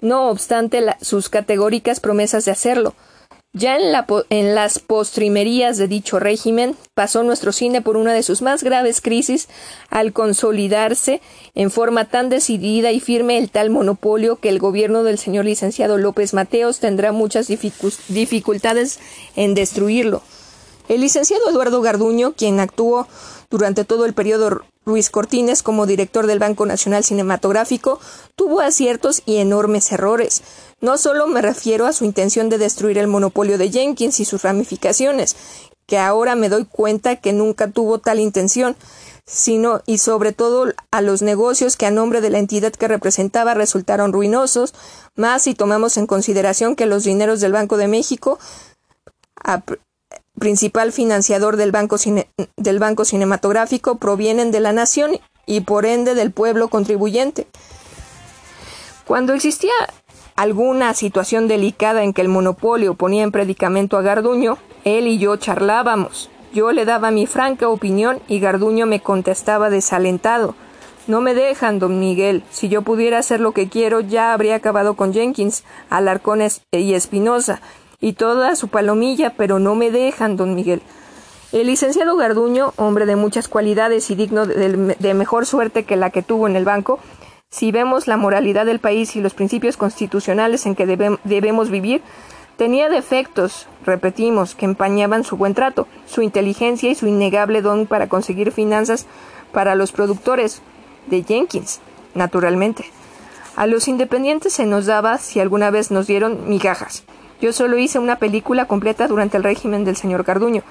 [0.00, 2.94] no obstante sus categóricas promesas de hacerlo.
[3.52, 8.24] Ya en, la, en, las postrimerías de dicho régimen pasó nuestro cine por una de
[8.24, 9.48] sus más graves crisis
[9.90, 11.20] al consolidarse
[11.54, 15.98] en forma tan decidida y firme el tal monopolio que el gobierno del señor licenciado
[15.98, 18.98] López Mateos tendrá muchas dificultades
[19.36, 20.22] en destruirlo.
[20.88, 23.08] El licenciado Eduardo Garduño, quien actuó
[23.50, 27.98] durante todo el periodo Luis Cortines, como director del Banco Nacional Cinematográfico,
[28.36, 30.42] tuvo aciertos y enormes errores.
[30.82, 34.42] No solo me refiero a su intención de destruir el monopolio de Jenkins y sus
[34.42, 35.36] ramificaciones,
[35.86, 38.76] que ahora me doy cuenta que nunca tuvo tal intención,
[39.26, 43.54] sino y sobre todo a los negocios que a nombre de la entidad que representaba
[43.54, 44.74] resultaron ruinosos,
[45.16, 48.38] más si tomamos en consideración que los dineros del Banco de México
[50.38, 51.96] principal financiador del banco,
[52.56, 57.46] del banco cinematográfico, provienen de la nación y por ende del pueblo contribuyente.
[59.06, 59.72] Cuando existía
[60.36, 65.36] alguna situación delicada en que el monopolio ponía en predicamento a Garduño, él y yo
[65.36, 66.30] charlábamos.
[66.52, 70.54] Yo le daba mi franca opinión y Garduño me contestaba desalentado.
[71.06, 72.44] No me dejan, don Miguel.
[72.50, 76.40] Si yo pudiera hacer lo que quiero, ya habría acabado con Jenkins, Alarcón
[76.72, 77.60] y Espinosa,
[78.04, 80.82] y toda su palomilla, pero no me dejan, don Miguel.
[81.52, 86.20] El licenciado Garduño, hombre de muchas cualidades y digno de, mejor suerte que la que
[86.20, 86.98] tuvo en el banco,
[87.48, 92.02] si vemos la moralidad del país y los principios constitucionales en que debemos vivir,
[92.58, 98.10] tenía defectos, repetimos, que empañaban su buen trato, su inteligencia y su innegable don para
[98.10, 99.06] conseguir finanzas
[99.50, 100.60] para los productores
[101.06, 101.80] de Jenkins,
[102.14, 102.84] naturalmente.
[103.56, 107.04] A los independientes se nos daba, si alguna vez nos dieron, migajas.
[107.44, 110.62] Yo solo hice una película completa durante el régimen del señor Carduño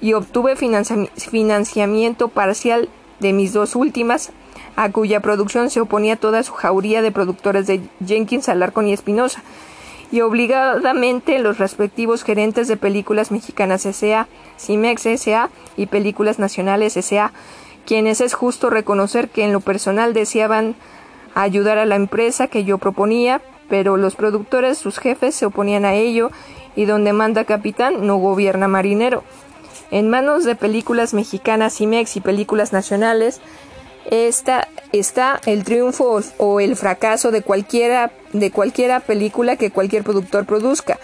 [0.00, 2.88] y obtuve financiamiento parcial
[3.20, 4.32] de mis dos últimas,
[4.74, 9.42] a cuya producción se oponía toda su jauría de productores de Jenkins, Alarcón y Espinosa,
[10.10, 14.26] y obligadamente los respectivos gerentes de películas mexicanas S.A.,
[14.58, 15.50] Cimex S.A.
[15.76, 17.32] y películas nacionales S.A.,
[17.84, 20.74] quienes es justo reconocer que en lo personal deseaban
[21.34, 23.42] ayudar a la empresa que yo proponía,
[23.74, 26.30] pero los productores, sus jefes, se oponían a ello
[26.76, 29.24] y donde manda capitán no gobierna marinero.
[29.90, 33.40] En manos de películas mexicanas IMEX y películas nacionales
[34.08, 41.00] está el triunfo o el fracaso de cualquiera, de cualquiera película que cualquier productor produzca.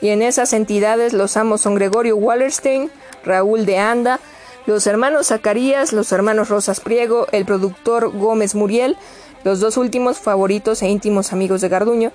[0.00, 2.90] Y en esas entidades los amos son Gregorio Wallerstein,
[3.26, 4.20] Raúl de Anda,
[4.64, 8.96] los hermanos Zacarías, los hermanos Rosas Priego, el productor Gómez Muriel,
[9.44, 12.12] los dos últimos favoritos e íntimos amigos de Garduño.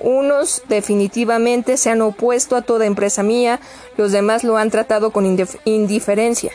[0.00, 3.60] Unos definitivamente se han opuesto a toda empresa mía,
[3.96, 5.26] los demás lo han tratado con
[5.64, 6.52] indiferencia.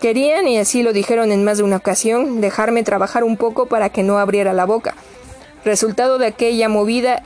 [0.00, 3.90] Querían, y así lo dijeron en más de una ocasión, dejarme trabajar un poco para
[3.90, 4.94] que no abriera la boca.
[5.64, 7.22] Resultado de aquella movida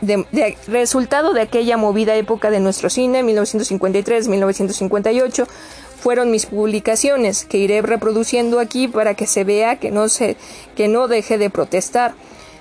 [0.00, 5.46] de, resultado de aquella movida época de nuestro cine, 1953-1958,
[6.04, 10.36] fueron mis publicaciones, que iré reproduciendo aquí para que se vea que no, se,
[10.76, 12.14] que no deje de protestar.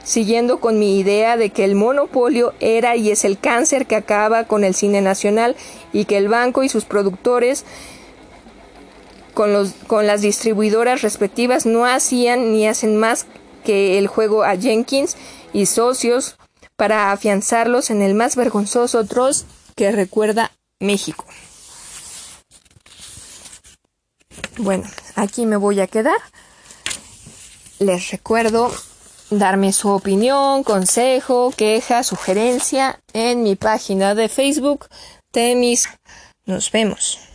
[0.06, 4.46] siguiendo con mi idea de que el monopolio era y es el cáncer que acaba
[4.46, 5.58] con el cine nacional
[5.92, 7.66] y que el banco y sus productores
[9.34, 13.26] con, los, con las distribuidoras respectivas no hacían ni hacen más
[13.66, 15.18] que el juego a Jenkins
[15.52, 16.38] y socios
[16.78, 21.26] para afianzarlos en el más vergonzoso troz que recuerda México.
[24.58, 24.84] Bueno,
[25.16, 26.18] aquí me voy a quedar.
[27.80, 28.72] Les recuerdo
[29.30, 34.88] darme su opinión, consejo, queja, sugerencia en mi página de Facebook
[35.32, 35.90] Temis.
[36.46, 37.33] Nos vemos.